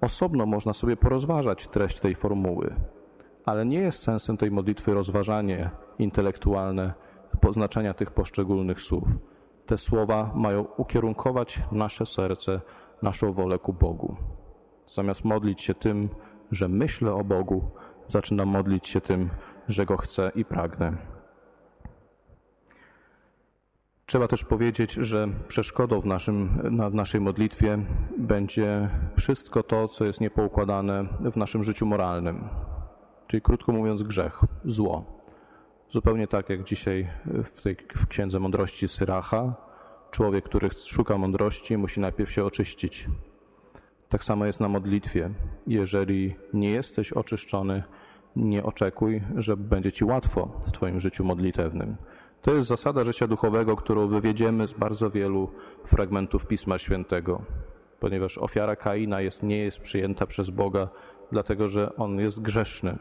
Osobno 0.01 0.47
można 0.47 0.73
sobie 0.73 0.97
porozważać 0.97 1.69
treść 1.69 2.01
tej 2.01 2.15
formuły, 2.15 2.75
ale 3.45 3.67
nie 3.67 3.79
jest 3.79 4.03
sensem 4.03 4.37
tej 4.37 4.51
modlitwy 4.51 4.95
rozważanie 4.95 5.71
intelektualne 5.99 6.95
poznaczenia 7.41 7.95
tych 7.95 8.11
poszczególnych 8.11 8.81
słów. 8.81 9.05
Te 9.67 9.79
słowa 9.79 10.33
mają 10.35 10.67
ukierunkować 10.77 11.63
nasze 11.73 12.07
serce, 12.07 12.61
naszą 13.03 13.33
wolę 13.33 13.59
ku 13.59 13.73
Bogu. 13.73 14.17
Zamiast 14.87 15.25
modlić 15.25 15.63
się 15.63 15.75
tym, 15.75 16.09
że 16.51 16.69
myślę 16.69 17.15
o 17.15 17.25
Bogu, 17.25 17.71
zaczynam 18.07 18.49
modlić 18.49 18.89
się 18.89 19.01
tym, 19.01 19.31
że 19.69 19.87
Go 19.87 19.97
chcę 19.97 20.33
i 20.35 20.45
pragnę. 20.45 21.12
Trzeba 24.13 24.29
też 24.29 24.45
powiedzieć, 24.45 24.93
że 24.93 25.29
przeszkodą 25.49 26.01
w, 26.01 26.07
naszym, 26.07 26.61
na, 26.71 26.91
w 26.91 26.95
naszej 26.95 27.21
modlitwie 27.21 27.79
będzie 28.19 28.91
wszystko 29.19 29.63
to, 29.63 29.89
co 29.89 30.05
jest 30.05 30.21
niepoukładane 30.21 31.05
w 31.33 31.37
naszym 31.37 31.65
życiu 31.65 31.87
moralnym. 31.87 32.49
Czyli 33.27 33.43
krótko 33.43 33.73
mówiąc, 33.73 34.03
grzech, 34.03 34.41
zło. 34.65 35.05
Zupełnie 35.91 36.27
tak 36.27 36.49
jak 36.49 36.65
dzisiaj 36.65 37.09
w, 37.45 37.63
tej, 37.63 37.77
w 37.97 38.07
Księdze 38.07 38.41
Mądrości 38.41 38.89
Syracha, 38.89 39.55
człowiek, 40.11 40.45
który 40.45 40.71
szuka 40.71 41.19
mądrości, 41.19 41.79
musi 41.79 42.01
najpierw 42.01 42.31
się 42.31 42.45
oczyścić. 42.45 43.09
Tak 44.09 44.25
samo 44.25 44.47
jest 44.47 44.61
na 44.61 44.69
modlitwie. 44.69 45.31
Jeżeli 45.67 46.37
nie 46.53 46.71
jesteś 46.71 47.13
oczyszczony, 47.13 47.83
nie 48.37 48.65
oczekuj, 48.65 49.23
że 49.37 49.57
będzie 49.57 49.93
ci 49.93 50.05
łatwo 50.05 50.61
w 50.63 50.73
Twoim 50.73 51.01
życiu 51.01 51.25
modlitewnym. 51.25 51.97
To 52.43 52.55
jest 52.55 52.69
zasada 52.69 53.05
życia 53.05 53.27
duchowego, 53.27 53.77
którą 53.77 54.09
wywiedziemy 54.09 54.69
z 54.69 54.73
bardzo 54.73 55.11
wielu 55.11 55.49
fragmentów 55.85 56.47
Pisma 56.47 56.79
Świętego, 56.79 57.43
ponieważ 58.01 58.39
ofiara 58.39 58.77
Kaina 58.77 59.21
jest, 59.21 59.43
nie 59.43 59.59
jest 59.59 59.81
przyjęta 59.81 60.27
przez 60.27 60.51
Boga, 60.51 60.89
dlatego 61.33 61.69
że 61.69 61.97
on 61.97 62.19
jest 62.19 62.43
grzeszny. 62.43 62.99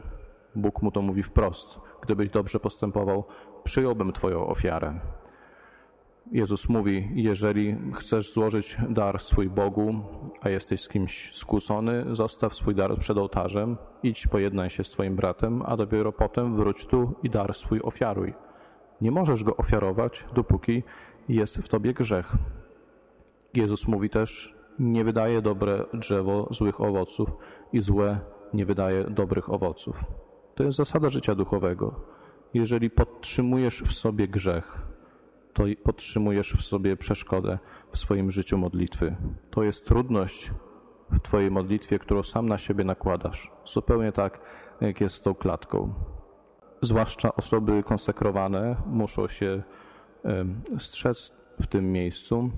Bóg 0.54 0.82
mu 0.82 0.90
to 0.90 1.02
mówi 1.02 1.22
wprost. 1.22 1.80
Gdybyś 2.02 2.30
dobrze 2.30 2.60
postępował, 2.60 3.24
przyjąłbym 3.64 4.12
Twoją 4.12 4.46
ofiarę. 4.46 5.00
Jezus 6.32 6.68
mówi: 6.68 7.08
Jeżeli 7.14 7.76
chcesz 7.94 8.32
złożyć 8.32 8.76
dar 8.88 9.20
swój 9.20 9.48
Bogu, 9.50 9.94
a 10.40 10.48
jesteś 10.48 10.80
z 10.80 10.88
kimś 10.88 11.34
skłócony, 11.34 12.04
zostaw 12.10 12.54
swój 12.54 12.74
dar 12.74 12.98
przed 12.98 13.18
ołtarzem, 13.18 13.76
idź, 14.02 14.26
pojednaj 14.26 14.70
się 14.70 14.84
z 14.84 14.90
Twoim 14.90 15.16
bratem, 15.16 15.62
a 15.66 15.76
dopiero 15.76 16.12
potem 16.12 16.56
wróć 16.56 16.86
tu 16.86 17.14
i 17.22 17.30
dar 17.30 17.54
swój 17.54 17.80
ofiaruj. 17.82 18.34
Nie 19.02 19.10
możesz 19.10 19.44
go 19.44 19.56
ofiarować, 19.56 20.26
dopóki 20.34 20.82
jest 21.28 21.58
w 21.58 21.68
tobie 21.68 21.94
grzech. 21.94 22.32
Jezus 23.54 23.88
mówi 23.88 24.10
też: 24.10 24.54
Nie 24.78 25.04
wydaje 25.04 25.42
dobre 25.42 25.84
drzewo 25.94 26.48
złych 26.50 26.80
owoców 26.80 27.32
i 27.72 27.80
złe 27.80 28.20
nie 28.54 28.66
wydaje 28.66 29.04
dobrych 29.04 29.50
owoców. 29.50 30.04
To 30.54 30.64
jest 30.64 30.78
zasada 30.78 31.10
życia 31.10 31.34
duchowego. 31.34 32.00
Jeżeli 32.54 32.90
podtrzymujesz 32.90 33.82
w 33.82 33.92
sobie 33.92 34.28
grzech, 34.28 34.82
to 35.52 35.64
podtrzymujesz 35.82 36.52
w 36.52 36.62
sobie 36.62 36.96
przeszkodę 36.96 37.58
w 37.90 37.98
swoim 37.98 38.30
życiu 38.30 38.58
modlitwy. 38.58 39.16
To 39.50 39.62
jest 39.62 39.86
trudność 39.86 40.50
w 41.10 41.20
Twojej 41.20 41.50
modlitwie, 41.50 41.98
którą 41.98 42.22
sam 42.22 42.48
na 42.48 42.58
siebie 42.58 42.84
nakładasz. 42.84 43.50
Zupełnie 43.64 44.12
tak, 44.12 44.40
jak 44.80 45.00
jest 45.00 45.16
z 45.16 45.22
tą 45.22 45.34
klatką 45.34 45.94
zwłaszcza 46.82 47.36
osoby 47.36 47.82
konsekrowane, 47.82 48.76
muszą 48.86 49.28
się 49.28 49.62
strzec 50.78 51.32
w 51.60 51.66
tym 51.66 51.92
miejscu, 51.92 52.50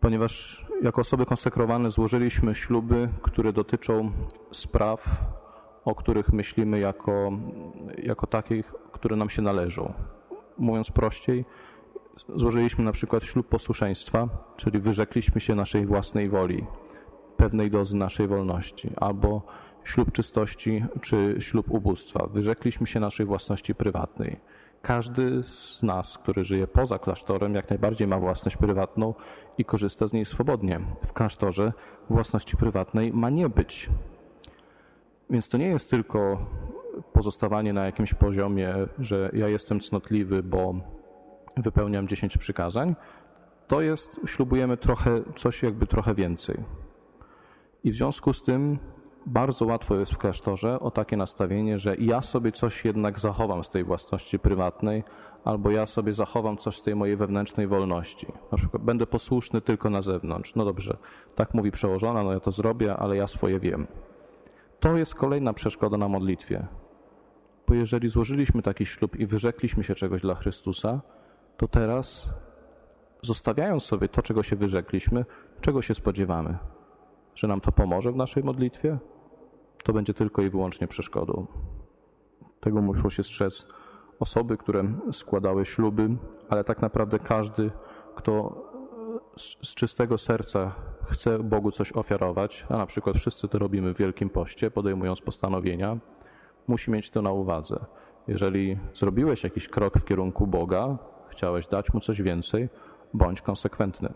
ponieważ 0.00 0.66
jako 0.82 1.00
osoby 1.00 1.26
konsekrowane 1.26 1.90
złożyliśmy 1.90 2.54
śluby, 2.54 3.08
które 3.22 3.52
dotyczą 3.52 4.12
spraw, 4.50 5.24
o 5.84 5.94
których 5.94 6.32
myślimy 6.32 6.78
jako, 6.78 7.32
jako 8.02 8.26
takich, 8.26 8.74
które 8.92 9.16
nam 9.16 9.30
się 9.30 9.42
należą. 9.42 9.92
Mówiąc 10.58 10.90
prościej, 10.90 11.44
złożyliśmy 12.36 12.84
na 12.84 12.92
przykład 12.92 13.24
ślub 13.24 13.48
posłuszeństwa, 13.48 14.28
czyli 14.56 14.78
wyrzekliśmy 14.78 15.40
się 15.40 15.54
naszej 15.54 15.86
własnej 15.86 16.28
woli, 16.28 16.66
pewnej 17.36 17.70
dozy 17.70 17.96
naszej 17.96 18.28
wolności, 18.28 18.90
albo 18.96 19.42
ślub 19.88 20.12
czystości 20.12 20.84
czy 21.00 21.36
ślub 21.38 21.70
ubóstwa. 21.70 22.26
Wyrzekliśmy 22.26 22.86
się 22.86 23.00
naszej 23.00 23.26
własności 23.26 23.74
prywatnej. 23.74 24.40
Każdy 24.82 25.42
z 25.44 25.82
nas, 25.82 26.18
który 26.18 26.44
żyje 26.44 26.66
poza 26.66 26.98
klasztorem, 26.98 27.54
jak 27.54 27.70
najbardziej 27.70 28.08
ma 28.08 28.18
własność 28.18 28.56
prywatną 28.56 29.14
i 29.58 29.64
korzysta 29.64 30.06
z 30.06 30.12
niej 30.12 30.24
swobodnie. 30.24 30.80
W 31.06 31.12
klasztorze 31.12 31.72
własności 32.10 32.56
prywatnej 32.56 33.12
ma 33.12 33.30
nie 33.30 33.48
być. 33.48 33.90
Więc 35.30 35.48
to 35.48 35.58
nie 35.58 35.66
jest 35.66 35.90
tylko 35.90 36.46
pozostawanie 37.12 37.72
na 37.72 37.86
jakimś 37.86 38.14
poziomie, 38.14 38.74
że 38.98 39.30
ja 39.32 39.48
jestem 39.48 39.80
cnotliwy, 39.80 40.42
bo 40.42 40.74
wypełniam 41.56 42.08
10 42.08 42.38
przykazań. 42.38 42.96
To 43.66 43.80
jest, 43.80 44.20
ślubujemy 44.26 44.76
trochę, 44.76 45.22
coś 45.36 45.62
jakby 45.62 45.86
trochę 45.86 46.14
więcej. 46.14 46.56
I 47.84 47.90
w 47.90 47.94
związku 47.94 48.32
z 48.32 48.42
tym 48.42 48.78
bardzo 49.28 49.64
łatwo 49.64 49.94
jest 49.94 50.12
w 50.12 50.18
klasztorze 50.18 50.80
o 50.80 50.90
takie 50.90 51.16
nastawienie, 51.16 51.78
że 51.78 51.96
ja 51.96 52.22
sobie 52.22 52.52
coś 52.52 52.84
jednak 52.84 53.20
zachowam 53.20 53.64
z 53.64 53.70
tej 53.70 53.84
własności 53.84 54.38
prywatnej, 54.38 55.04
albo 55.44 55.70
ja 55.70 55.86
sobie 55.86 56.14
zachowam 56.14 56.58
coś 56.58 56.76
z 56.76 56.82
tej 56.82 56.96
mojej 56.96 57.16
wewnętrznej 57.16 57.66
wolności. 57.66 58.26
Na 58.52 58.58
przykład 58.58 58.82
będę 58.82 59.06
posłuszny 59.06 59.60
tylko 59.60 59.90
na 59.90 60.02
zewnątrz. 60.02 60.54
No 60.54 60.64
dobrze, 60.64 60.96
tak 61.34 61.54
mówi 61.54 61.70
przełożona, 61.70 62.22
no 62.22 62.32
ja 62.32 62.40
to 62.40 62.50
zrobię, 62.50 62.96
ale 62.96 63.16
ja 63.16 63.26
swoje 63.26 63.60
wiem. 63.60 63.86
To 64.80 64.96
jest 64.96 65.14
kolejna 65.14 65.52
przeszkoda 65.52 65.96
na 65.96 66.08
modlitwie. 66.08 66.66
Bo 67.68 67.74
jeżeli 67.74 68.08
złożyliśmy 68.08 68.62
taki 68.62 68.86
ślub 68.86 69.16
i 69.16 69.26
wyrzekliśmy 69.26 69.84
się 69.84 69.94
czegoś 69.94 70.22
dla 70.22 70.34
Chrystusa, 70.34 71.00
to 71.56 71.68
teraz, 71.68 72.34
zostawiając 73.22 73.82
sobie 73.82 74.08
to, 74.08 74.22
czego 74.22 74.42
się 74.42 74.56
wyrzekliśmy, 74.56 75.24
czego 75.60 75.82
się 75.82 75.94
spodziewamy? 75.94 76.58
Że 77.34 77.48
nam 77.48 77.60
to 77.60 77.72
pomoże 77.72 78.12
w 78.12 78.16
naszej 78.16 78.44
modlitwie? 78.44 78.98
To 79.84 79.92
będzie 79.92 80.14
tylko 80.14 80.42
i 80.42 80.50
wyłącznie 80.50 80.88
przeszkodą. 80.88 81.46
Tego 82.60 82.82
muszą 82.82 83.10
się 83.10 83.22
strzec 83.22 83.66
osoby, 84.20 84.56
które 84.56 84.84
składały 85.12 85.66
śluby, 85.66 86.16
ale 86.48 86.64
tak 86.64 86.82
naprawdę 86.82 87.18
każdy, 87.18 87.70
kto 88.16 88.62
z, 89.36 89.74
czystego 89.74 90.18
serca 90.18 90.72
chce 91.04 91.38
Bogu 91.38 91.70
coś 91.70 91.92
ofiarować, 91.92 92.66
a 92.68 92.76
na 92.76 92.86
przykład 92.86 93.16
wszyscy 93.16 93.48
to 93.48 93.58
robimy 93.58 93.94
w 93.94 93.98
Wielkim 93.98 94.30
Poście, 94.30 94.70
podejmując 94.70 95.20
postanowienia, 95.20 95.98
musi 96.68 96.90
mieć 96.90 97.10
to 97.10 97.22
na 97.22 97.32
uwadze. 97.32 97.84
Jeżeli 98.28 98.78
zrobiłeś 98.94 99.44
jakiś 99.44 99.68
krok 99.68 99.98
w 99.98 100.04
kierunku 100.04 100.46
Boga, 100.46 100.98
chciałeś 101.28 101.66
dać 101.66 101.94
mu 101.94 102.00
coś 102.00 102.22
więcej, 102.22 102.68
bądź 103.14 103.42
konsekwentny. 103.42 104.12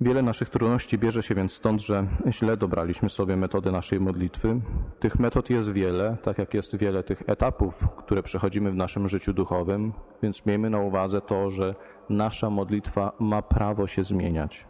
Wiele 0.00 0.22
naszych 0.22 0.50
trudności 0.50 0.98
bierze 0.98 1.22
się 1.22 1.34
więc 1.34 1.52
stąd, 1.52 1.82
że 1.82 2.06
źle 2.30 2.56
dobraliśmy 2.56 3.10
sobie 3.10 3.36
metody 3.36 3.72
naszej 3.72 4.00
modlitwy. 4.00 4.60
Tych 5.00 5.18
metod 5.18 5.50
jest 5.50 5.72
wiele, 5.72 6.16
tak 6.22 6.38
jak 6.38 6.54
jest 6.54 6.76
wiele 6.76 7.02
tych 7.02 7.22
etapów, 7.26 7.88
które 7.96 8.22
przechodzimy 8.22 8.70
w 8.70 8.74
naszym 8.74 9.08
życiu 9.08 9.32
duchowym, 9.32 9.92
więc 10.22 10.46
miejmy 10.46 10.70
na 10.70 10.78
uwadze 10.78 11.20
to, 11.20 11.50
że 11.50 11.74
nasza 12.08 12.50
modlitwa 12.50 13.12
ma 13.18 13.42
prawo 13.42 13.86
się 13.86 14.04
zmieniać. 14.04 14.66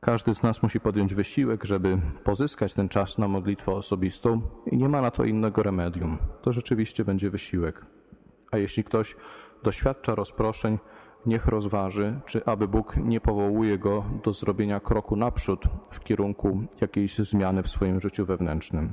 Każdy 0.00 0.34
z 0.34 0.42
nas 0.42 0.62
musi 0.62 0.80
podjąć 0.80 1.14
wysiłek, 1.14 1.64
żeby 1.64 1.98
pozyskać 2.24 2.74
ten 2.74 2.88
czas 2.88 3.18
na 3.18 3.28
modlitwę 3.28 3.72
osobistą 3.72 4.40
i 4.66 4.76
nie 4.76 4.88
ma 4.88 5.00
na 5.00 5.10
to 5.10 5.24
innego 5.24 5.62
remedium. 5.62 6.18
To 6.42 6.52
rzeczywiście 6.52 7.04
będzie 7.04 7.30
wysiłek. 7.30 7.86
A 8.50 8.58
jeśli 8.58 8.84
ktoś 8.84 9.16
doświadcza 9.62 10.14
rozproszeń, 10.14 10.78
niech 11.26 11.46
rozważy, 11.46 12.20
czy 12.26 12.44
aby 12.44 12.68
Bóg 12.68 12.96
nie 12.96 13.20
powołuje 13.20 13.78
go 13.78 14.04
do 14.24 14.32
zrobienia 14.32 14.80
kroku 14.80 15.16
naprzód 15.16 15.64
w 15.90 16.00
kierunku 16.00 16.62
jakiejś 16.80 17.18
zmiany 17.18 17.62
w 17.62 17.68
swoim 17.68 18.00
życiu 18.00 18.26
wewnętrznym. 18.26 18.92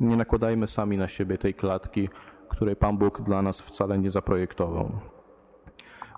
Nie 0.00 0.16
nakładajmy 0.16 0.66
sami 0.66 0.96
na 0.96 1.08
siebie 1.08 1.38
tej 1.38 1.54
klatki, 1.54 2.08
której 2.48 2.76
Pan 2.76 2.98
Bóg 2.98 3.22
dla 3.22 3.42
nas 3.42 3.60
wcale 3.60 3.98
nie 3.98 4.10
zaprojektował. 4.10 4.90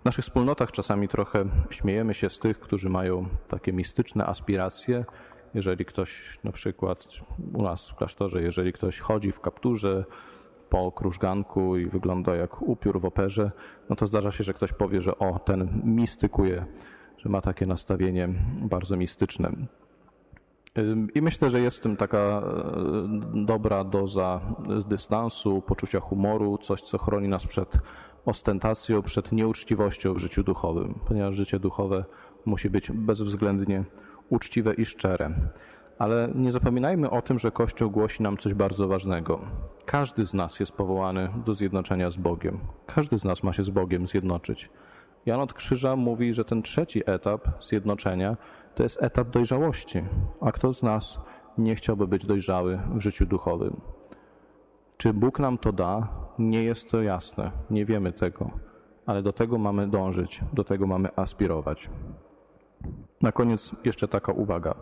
W 0.01 0.05
naszych 0.05 0.25
wspólnotach 0.25 0.73
czasami 0.73 1.09
trochę 1.09 1.45
śmiejemy 1.71 2.15
się 2.15 2.31
z 2.31 2.39
tych, 2.39 2.61
którzy 2.61 2.89
mają 2.89 3.29
takie 3.49 3.73
mistyczne 3.73 4.27
aspiracje. 4.27 5.05
Jeżeli 5.55 5.85
ktoś, 5.85 6.39
na 6.45 6.53
przykład 6.53 7.07
u 7.53 7.63
nas 7.63 7.91
w 7.91 7.95
klasztorze, 7.95 8.43
jeżeli 8.43 8.73
ktoś 8.73 9.01
chodzi 9.01 9.33
w 9.33 9.41
kapturze, 9.41 10.05
po 10.71 10.93
krużganku 10.93 11.77
i 11.77 11.87
wygląda 11.87 12.37
jak 12.37 12.63
upiór 12.63 13.01
w 13.01 13.05
operze, 13.05 13.51
no 13.91 13.97
to 13.97 14.07
zdarza 14.07 14.33
się, 14.33 14.45
że 14.45 14.55
ktoś 14.55 14.73
powie, 14.73 15.01
że 15.01 15.19
o, 15.19 15.39
ten 15.39 15.83
mistykuje, 15.85 16.67
że 17.19 17.29
ma 17.29 17.41
takie 17.41 17.67
nastawienie 17.67 18.29
bardzo 18.63 18.97
mistyczne. 18.97 19.53
I 21.15 21.23
myślę, 21.23 21.51
że 21.51 21.61
jest 21.61 21.79
w 21.79 21.81
tym 21.81 21.97
taka 21.97 22.19
e, 22.19 22.43
dobra 23.35 23.85
doza 23.85 24.41
dystansu, 24.89 25.63
poczucia 25.63 26.01
humoru, 26.01 26.59
coś, 26.59 26.83
co 26.83 26.99
chroni 26.99 27.29
nas 27.29 27.47
przed 27.47 27.79
ostentacją, 28.27 29.03
przed 29.03 29.33
nieuczciwością 29.33 30.15
w 30.15 30.19
życiu 30.19 30.43
duchowym, 30.43 30.95
ponieważ 31.07 31.35
życie 31.35 31.59
duchowe 31.59 32.05
musi 32.45 32.71
być 32.71 32.91
bezwzględnie 32.91 33.85
uczciwe 34.29 34.75
i 34.75 34.85
szczere. 34.85 35.31
Ale 36.01 36.29
nie 36.35 36.53
zapominajmy 36.53 37.11
o 37.11 37.23
tym, 37.23 37.39
że 37.39 37.51
Kościół 37.51 37.91
głosi 37.91 38.23
nam 38.23 38.37
coś 38.37 38.55
bardzo 38.55 38.89
ważnego. 38.89 39.41
Każdy 39.85 40.27
z 40.27 40.35
nas 40.35 40.61
jest 40.61 40.77
powołany 40.77 41.29
do 41.47 41.55
zjednoczenia 41.55 42.11
z 42.11 42.17
Bogiem. 42.17 42.59
Każdy 42.87 43.19
z 43.19 43.25
nas 43.25 43.43
ma 43.43 43.53
się 43.53 43.65
z 43.65 43.71
Bogiem 43.71 44.07
zjednoczyć. 44.07 44.71
Jan 45.27 45.41
od 45.41 45.55
Krzyża 45.55 45.97
mówi, 45.97 46.35
że 46.35 46.45
ten 46.45 46.63
trzeci 46.63 47.03
etap 47.07 47.49
zjednoczenia 47.65 48.37
to 48.75 48.83
jest 48.83 49.03
etap 49.03 49.29
dojrzałości. 49.31 50.03
A 50.41 50.53
kto 50.53 50.73
z 50.73 50.83
nas 50.83 51.21
nie 51.59 51.75
chciałby 51.75 52.07
być 52.07 52.27
dojrzały 52.27 52.81
w 52.95 53.01
życiu 53.01 53.27
duchowym? 53.27 53.81
Czy 54.97 55.13
Bóg 55.13 55.39
nam 55.39 55.59
to 55.59 55.73
da? 55.73 56.09
Nie 56.39 56.65
jest 56.65 56.91
to 56.91 57.03
jasne, 57.03 57.51
nie 57.71 57.87
wiemy 57.87 58.13
tego, 58.13 58.51
ale 59.07 59.23
do 59.23 59.33
tego 59.33 59.59
mamy 59.59 59.89
dążyć, 59.89 60.41
do 60.53 60.65
tego 60.65 60.87
mamy 60.87 61.09
aspirować. 61.17 61.91
Na 63.23 63.33
koniec 63.33 63.77
jeszcze 63.85 64.09
taka 64.09 64.33
uwaga. 64.33 64.75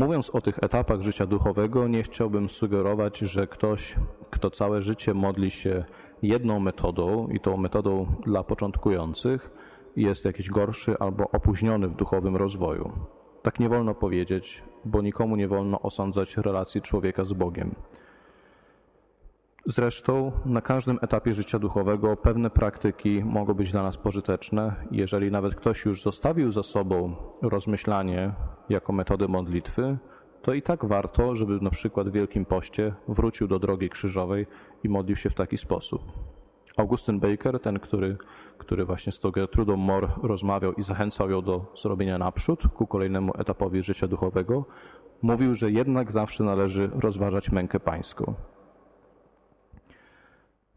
Mówiąc 0.00 0.30
o 0.30 0.40
tych 0.40 0.58
etapach 0.62 1.00
życia 1.00 1.26
duchowego, 1.26 1.88
nie 1.88 2.02
chciałbym 2.02 2.48
sugerować, 2.48 3.18
że 3.18 3.46
ktoś, 3.46 3.96
kto 4.30 4.50
całe 4.50 4.82
życie 4.82 5.14
modli 5.14 5.50
się 5.50 5.84
jedną 6.22 6.60
metodą 6.60 7.28
i 7.28 7.40
tą 7.40 7.56
metodą 7.56 8.06
dla 8.26 8.42
początkujących, 8.44 9.50
jest 9.96 10.24
jakiś 10.24 10.50
gorszy 10.50 10.98
albo 10.98 11.24
opóźniony 11.32 11.88
w 11.88 11.96
duchowym 11.96 12.36
rozwoju. 12.36 12.92
Tak 13.42 13.60
nie 13.60 13.68
wolno 13.68 13.94
powiedzieć, 13.94 14.64
bo 14.84 15.02
nikomu 15.02 15.36
nie 15.36 15.48
wolno 15.48 15.80
osądzać 15.80 16.36
relacji 16.36 16.82
człowieka 16.82 17.24
z 17.24 17.32
Bogiem. 17.32 17.74
Zresztą 19.66 20.32
na 20.44 20.60
każdym 20.60 20.98
etapie 21.02 21.32
życia 21.32 21.58
duchowego 21.58 22.16
pewne 22.16 22.50
praktyki 22.50 23.24
mogą 23.24 23.54
być 23.54 23.72
dla 23.72 23.82
nas 23.82 23.98
pożyteczne. 23.98 24.74
Jeżeli 24.90 25.30
nawet 25.30 25.54
ktoś 25.54 25.84
już 25.84 26.02
zostawił 26.02 26.52
za 26.52 26.62
sobą 26.62 27.16
rozmyślanie 27.42 28.34
jako 28.68 28.92
metodę 28.92 29.28
modlitwy, 29.28 29.98
to 30.42 30.54
i 30.54 30.62
tak 30.62 30.84
warto, 30.84 31.34
żeby 31.34 31.58
na 31.60 31.70
przykład 31.70 32.08
w 32.08 32.12
Wielkim 32.12 32.44
Poście 32.44 32.94
wrócił 33.08 33.48
do 33.48 33.58
drogi 33.58 33.90
krzyżowej 33.90 34.46
i 34.84 34.88
modlił 34.88 35.16
się 35.16 35.30
w 35.30 35.34
taki 35.34 35.58
sposób. 35.58 36.02
Augustyn 36.76 37.20
Baker, 37.20 37.60
ten, 37.60 37.78
który, 37.78 38.16
który 38.58 38.84
właśnie 38.84 39.12
z 39.12 39.20
tą 39.20 39.30
Gertrudą 39.30 39.76
Moore 39.76 40.08
rozmawiał 40.22 40.72
i 40.72 40.82
zachęcał 40.82 41.30
ją 41.30 41.42
do 41.42 41.72
zrobienia 41.76 42.18
naprzód 42.18 42.62
ku 42.74 42.86
kolejnemu 42.86 43.32
etapowi 43.38 43.82
życia 43.82 44.06
duchowego, 44.06 44.64
mówił, 45.22 45.54
że 45.54 45.70
jednak 45.70 46.12
zawsze 46.12 46.44
należy 46.44 46.90
rozważać 46.94 47.50
mękę 47.50 47.80
pańską. 47.80 48.34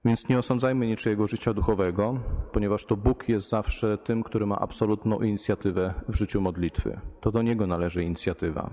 Więc 0.05 0.29
nie 0.29 0.39
osądzajmy 0.39 0.87
niczyjego 0.87 1.27
życia 1.27 1.53
duchowego, 1.53 2.19
ponieważ 2.51 2.85
to 2.85 2.97
Bóg 2.97 3.29
jest 3.29 3.49
zawsze 3.49 3.97
tym, 3.97 4.23
który 4.23 4.45
ma 4.45 4.59
absolutną 4.59 5.19
inicjatywę 5.19 5.93
w 6.07 6.15
życiu 6.15 6.41
modlitwy. 6.41 6.99
To 7.21 7.31
do 7.31 7.41
Niego 7.41 7.67
należy 7.67 8.03
inicjatywa. 8.03 8.69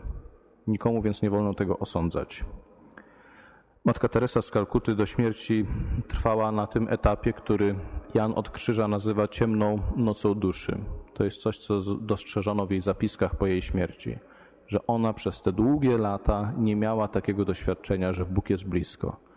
Nikomu 0.67 1.03
więc 1.03 1.23
nie 1.23 1.31
wolno 1.31 1.55
tego 1.55 1.79
osądzać. 1.79 2.45
Matka 3.85 4.09
Teresa 4.09 4.43
z 4.43 4.51
Kalkuty 4.51 4.95
do 4.95 5.07
śmierci 5.07 5.67
trwała 6.09 6.53
na 6.53 6.67
tym 6.67 6.89
etapie, 6.89 7.33
który 7.33 7.75
Jan 8.15 8.33
od 8.37 8.51
Krzyża 8.51 8.89
nazywa 8.89 9.29
ciemną 9.29 9.79
nocą 9.97 10.35
duszy. 10.35 10.79
To 11.15 11.25
jest 11.25 11.43
coś, 11.43 11.59
co 11.59 11.81
dostrzeżono 11.95 12.67
w 12.67 12.71
jej 12.71 12.83
zapiskach 12.83 13.35
po 13.35 13.47
jej 13.47 13.63
śmierci, 13.63 14.19
że 14.67 14.87
ona 14.87 15.13
przez 15.13 15.43
te 15.43 15.53
długie 15.53 15.99
lata 15.99 16.53
nie 16.59 16.77
miała 16.77 17.09
takiego 17.09 17.45
doświadczenia, 17.45 18.13
że 18.13 18.25
Bóg 18.25 18.51
jest 18.51 18.69
blisko. 18.69 19.30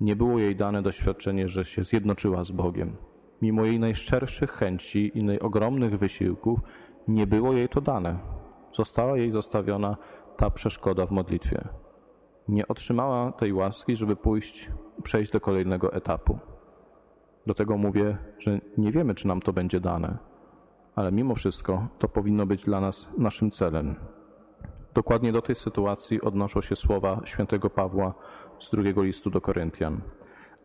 Nie 0.00 0.16
było 0.16 0.38
jej 0.38 0.56
dane 0.56 0.82
doświadczenie, 0.82 1.48
że 1.48 1.64
się 1.64 1.84
zjednoczyła 1.84 2.44
z 2.44 2.50
Bogiem. 2.50 2.96
Mimo 3.42 3.64
jej 3.64 3.80
najszczerszych 3.80 4.50
chęci 4.50 5.12
i 5.14 5.24
najogromnych 5.24 5.98
wysiłków, 5.98 6.60
nie 7.08 7.26
było 7.26 7.52
jej 7.52 7.68
to 7.68 7.80
dane. 7.80 8.18
Została 8.72 9.16
jej 9.16 9.30
zostawiona 9.30 9.96
ta 10.36 10.50
przeszkoda 10.50 11.06
w 11.06 11.10
modlitwie. 11.10 11.68
Nie 12.48 12.68
otrzymała 12.68 13.32
tej 13.32 13.52
łaski, 13.52 13.96
żeby 13.96 14.16
pójść, 14.16 14.70
przejść 15.02 15.32
do 15.32 15.40
kolejnego 15.40 15.92
etapu. 15.92 16.38
Do 17.46 17.54
tego 17.54 17.76
mówię, 17.76 18.18
że 18.38 18.60
nie 18.78 18.92
wiemy, 18.92 19.14
czy 19.14 19.28
nam 19.28 19.40
to 19.40 19.52
będzie 19.52 19.80
dane, 19.80 20.18
ale 20.94 21.12
mimo 21.12 21.34
wszystko 21.34 21.88
to 21.98 22.08
powinno 22.08 22.46
być 22.46 22.64
dla 22.64 22.80
nas 22.80 23.10
naszym 23.18 23.50
celem. 23.50 23.96
Dokładnie 24.94 25.32
do 25.32 25.42
tej 25.42 25.54
sytuacji 25.54 26.20
odnoszą 26.20 26.60
się 26.60 26.76
słowa 26.76 27.20
świętego 27.24 27.70
Pawła 27.70 28.14
z 28.58 28.70
drugiego 28.70 29.02
listu 29.02 29.30
do 29.30 29.40
Koryntian. 29.40 30.00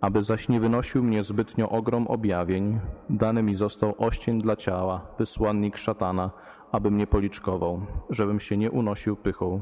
Aby 0.01 0.23
zaś 0.23 0.49
nie 0.49 0.60
wynosił 0.60 1.03
mnie 1.03 1.23
zbytnio 1.23 1.69
ogrom 1.69 2.08
objawień, 2.08 2.79
dany 3.10 3.43
mi 3.43 3.56
został 3.56 3.95
oścień 3.97 4.41
dla 4.41 4.56
ciała, 4.56 5.08
wysłannik 5.17 5.77
szatana, 5.77 6.32
aby 6.71 6.91
mnie 6.91 7.08
policzkował, 7.08 7.82
żebym 8.10 8.39
się 8.39 8.58
nie 8.58 8.71
unosił 8.71 9.15
pychą. 9.15 9.62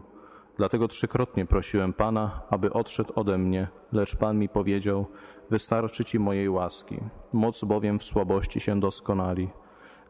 Dlatego 0.58 0.88
trzykrotnie 0.88 1.46
prosiłem 1.46 1.94
Pana, 1.94 2.42
aby 2.50 2.74
odszedł 2.74 3.14
ode 3.16 3.38
mnie, 3.38 3.68
lecz 3.92 4.16
Pan 4.16 4.40
mi 4.40 4.50
powiedział, 4.50 5.06
wystarczy 5.50 6.06
Ci 6.06 6.20
mojej 6.20 6.50
łaski, 6.50 6.98
moc 7.34 7.64
bowiem 7.64 8.00
w 8.00 8.04
słabości 8.04 8.60
się 8.60 8.80
doskonali. 8.80 9.50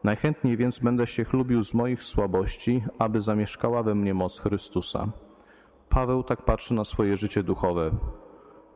Najchętniej 0.04 0.56
więc 0.56 0.78
będę 0.78 1.06
się 1.06 1.24
chlubił 1.24 1.62
z 1.62 1.74
moich 1.74 2.02
słabości, 2.02 2.84
aby 2.98 3.20
zamieszkała 3.20 3.82
we 3.82 3.94
mnie 3.94 4.14
moc 4.14 4.40
Chrystusa. 4.40 5.08
Paweł 5.92 6.22
tak 6.22 6.42
patrzy 6.42 6.74
na 6.74 6.84
swoje 6.84 7.16
życie 7.16 7.42
duchowe. 7.42 7.90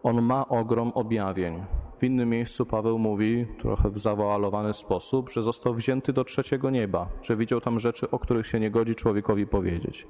On 0.03 0.23
ma 0.23 0.49
ogrom 0.49 0.93
objawień. 0.95 1.65
W 1.99 2.05
innym 2.05 2.29
miejscu 2.29 2.67
Paweł 2.67 2.99
mówi, 2.99 3.47
trochę 3.59 3.91
w 3.91 3.99
zawoalowany 3.99 4.75
sposób, 4.75 5.31
że 5.31 5.43
został 5.43 5.75
wzięty 5.75 6.13
do 6.13 6.25
trzeciego 6.25 6.71
nieba, 6.71 7.09
że 7.23 7.37
widział 7.37 7.61
tam 7.61 7.79
rzeczy, 7.79 8.11
o 8.11 8.19
których 8.19 8.47
się 8.47 8.61
nie 8.61 8.71
godzi 8.71 8.95
człowiekowi 8.95 9.47
powiedzieć. 9.47 10.09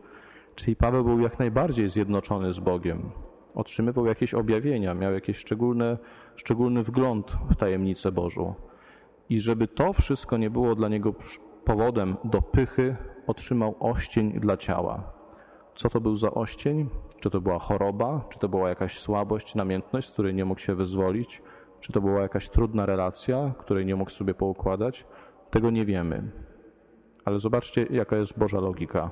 Czyli 0.55 0.77
Paweł 0.77 1.05
był 1.05 1.21
jak 1.21 1.39
najbardziej 1.39 1.89
zjednoczony 1.89 2.53
z 2.53 2.61
Bogiem. 2.61 3.11
Otrzymywał 3.55 4.07
jakieś 4.07 4.35
objawienia, 4.35 4.95
miał 4.95 5.13
jakiś 5.13 5.37
szczególny, 5.37 5.99
szczególny 6.37 6.83
wgląd 6.83 7.37
w 7.51 7.57
tajemnicę 7.57 8.13
Bożą. 8.13 8.55
I 9.29 9.41
żeby 9.41 9.69
to 9.69 9.93
wszystko 9.93 10.37
nie 10.37 10.51
było 10.51 10.75
dla 10.75 10.89
niego 10.89 11.15
powodem 11.65 12.17
do 12.25 12.43
pychy, 12.43 12.97
otrzymał 13.27 13.75
oścień 13.81 14.41
dla 14.41 14.57
ciała. 14.57 15.16
Co 15.77 15.89
to 15.89 16.01
był 16.01 16.17
za 16.17 16.31
oścień? 16.31 16.89
Czy 17.21 17.31
to 17.31 17.41
była 17.41 17.59
choroba? 17.59 18.25
Czy 18.29 18.39
to 18.39 18.49
była 18.49 18.69
jakaś 18.69 18.99
słabość, 18.99 19.55
namiętność, 19.55 20.09
z 20.09 20.13
której 20.13 20.35
nie 20.35 20.45
mógł 20.45 20.61
się 20.61 20.75
wyzwolić? 20.75 21.43
Czy 21.81 21.93
to 21.93 22.01
była 22.01 22.23
jakaś 22.23 22.49
trudna 22.49 22.87
relacja, 22.87 23.55
której 23.59 23.87
nie 23.87 23.97
mógł 23.97 24.11
sobie 24.11 24.35
poukładać? 24.35 25.07
Tego 25.51 25.71
nie 25.71 25.85
wiemy. 25.85 26.31
Ale 27.25 27.41
zobaczcie, 27.41 27.87
jaka 27.91 28.17
jest 28.17 28.39
Boża 28.39 28.61
logika. 28.61 29.11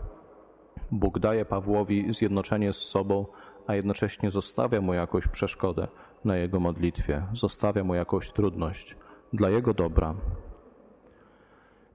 Bóg 0.90 1.18
daje 1.18 1.44
Pawłowi 1.44 2.12
zjednoczenie 2.12 2.72
z 2.72 2.78
sobą, 2.78 3.26
a 3.66 3.74
jednocześnie 3.74 4.30
zostawia 4.30 4.80
mu 4.80 4.94
jakąś 4.94 5.28
przeszkodę 5.28 5.88
na 6.24 6.36
jego 6.36 6.60
modlitwie, 6.60 7.26
zostawia 7.32 7.84
mu 7.84 7.94
jakąś 7.94 8.30
trudność 8.30 8.96
dla 9.32 9.50
jego 9.50 9.74
dobra. 9.74 10.14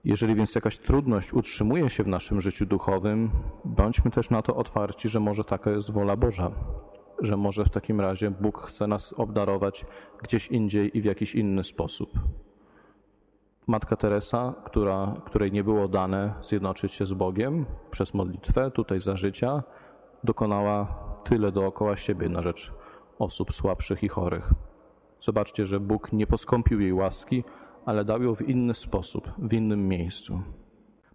Jeżeli 0.04 0.36
więc 0.36 0.56
jakaś 0.56 0.78
trudność 0.78 1.34
utrzymuje 1.34 1.90
się 1.90 2.04
w 2.04 2.08
naszym 2.08 2.42
życiu 2.42 2.66
duchowym, 2.66 3.32
bądźmy 3.66 4.12
też 4.12 4.30
na 4.30 4.42
to 4.42 4.56
otwarci, 4.56 5.10
że 5.10 5.20
może 5.20 5.44
taka 5.44 5.72
jest 5.72 5.92
wola 5.92 6.16
Boża, 6.16 6.52
że 7.22 7.38
może 7.38 7.66
w 7.66 7.70
takim 7.70 8.02
razie 8.02 8.32
Bóg 8.32 8.62
chce 8.62 8.88
nas 8.88 9.14
obdarować 9.14 9.86
gdzieś 10.24 10.48
indziej 10.48 10.98
i 10.98 11.02
w 11.02 11.06
jakiś 11.06 11.36
inny 11.36 11.64
sposób. 11.64 12.10
Matka 13.68 13.96
Teresa, 13.96 14.54
która, 14.66 15.22
której 15.26 15.52
nie 15.52 15.64
było 15.64 15.88
dane 15.88 16.34
zjednoczyć 16.42 16.92
się 16.92 17.06
z 17.06 17.14
Bogiem 17.14 17.66
przez 17.92 18.14
modlitwę 18.14 18.72
tutaj 18.72 19.00
za 19.00 19.18
życia, 19.18 19.64
dokonała 20.24 20.88
tyle 21.24 21.52
dookoła 21.52 21.98
siebie 21.98 22.30
na 22.30 22.42
rzecz 22.42 22.74
osób 23.20 23.54
słabszych 23.54 24.04
i 24.04 24.08
chorych. 24.08 24.54
Zobaczcie, 25.20 25.66
że 25.66 25.80
Bóg 25.80 26.14
nie 26.14 26.28
poskąpił 26.28 26.82
jej 26.82 26.94
łaski, 26.94 27.44
ale 27.86 28.06
dał 28.06 28.24
ją 28.24 28.36
w 28.36 28.50
inny 28.50 28.74
sposób, 28.74 29.32
w 29.38 29.54
innym 29.54 29.88
miejscu. 29.88 30.42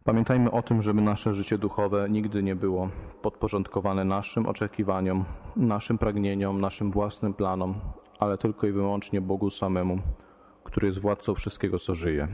Pamiętajmy 0.05 0.51
o 0.51 0.63
tym, 0.63 0.83
żeby 0.83 1.01
nasze 1.01 1.33
życie 1.33 1.59
duchowe 1.59 2.07
nigdy 2.11 2.43
nie 2.43 2.57
było 2.57 2.89
podporządkowane 3.23 4.05
naszym 4.05 4.47
oczekiwaniom, 4.47 5.25
naszym 5.57 5.99
pragnieniom, 5.99 6.61
naszym 6.61 6.91
własnym 6.91 7.35
planom, 7.35 7.75
ale 8.19 8.39
tylko 8.39 8.67
i 8.67 8.73
wyłącznie 8.73 9.21
Bogu 9.21 9.51
samemu, 9.51 9.99
który 10.65 10.89
jest 10.89 11.01
władcą 11.01 11.35
wszystkiego, 11.35 11.79
co 11.79 11.95
żyje. 11.95 12.29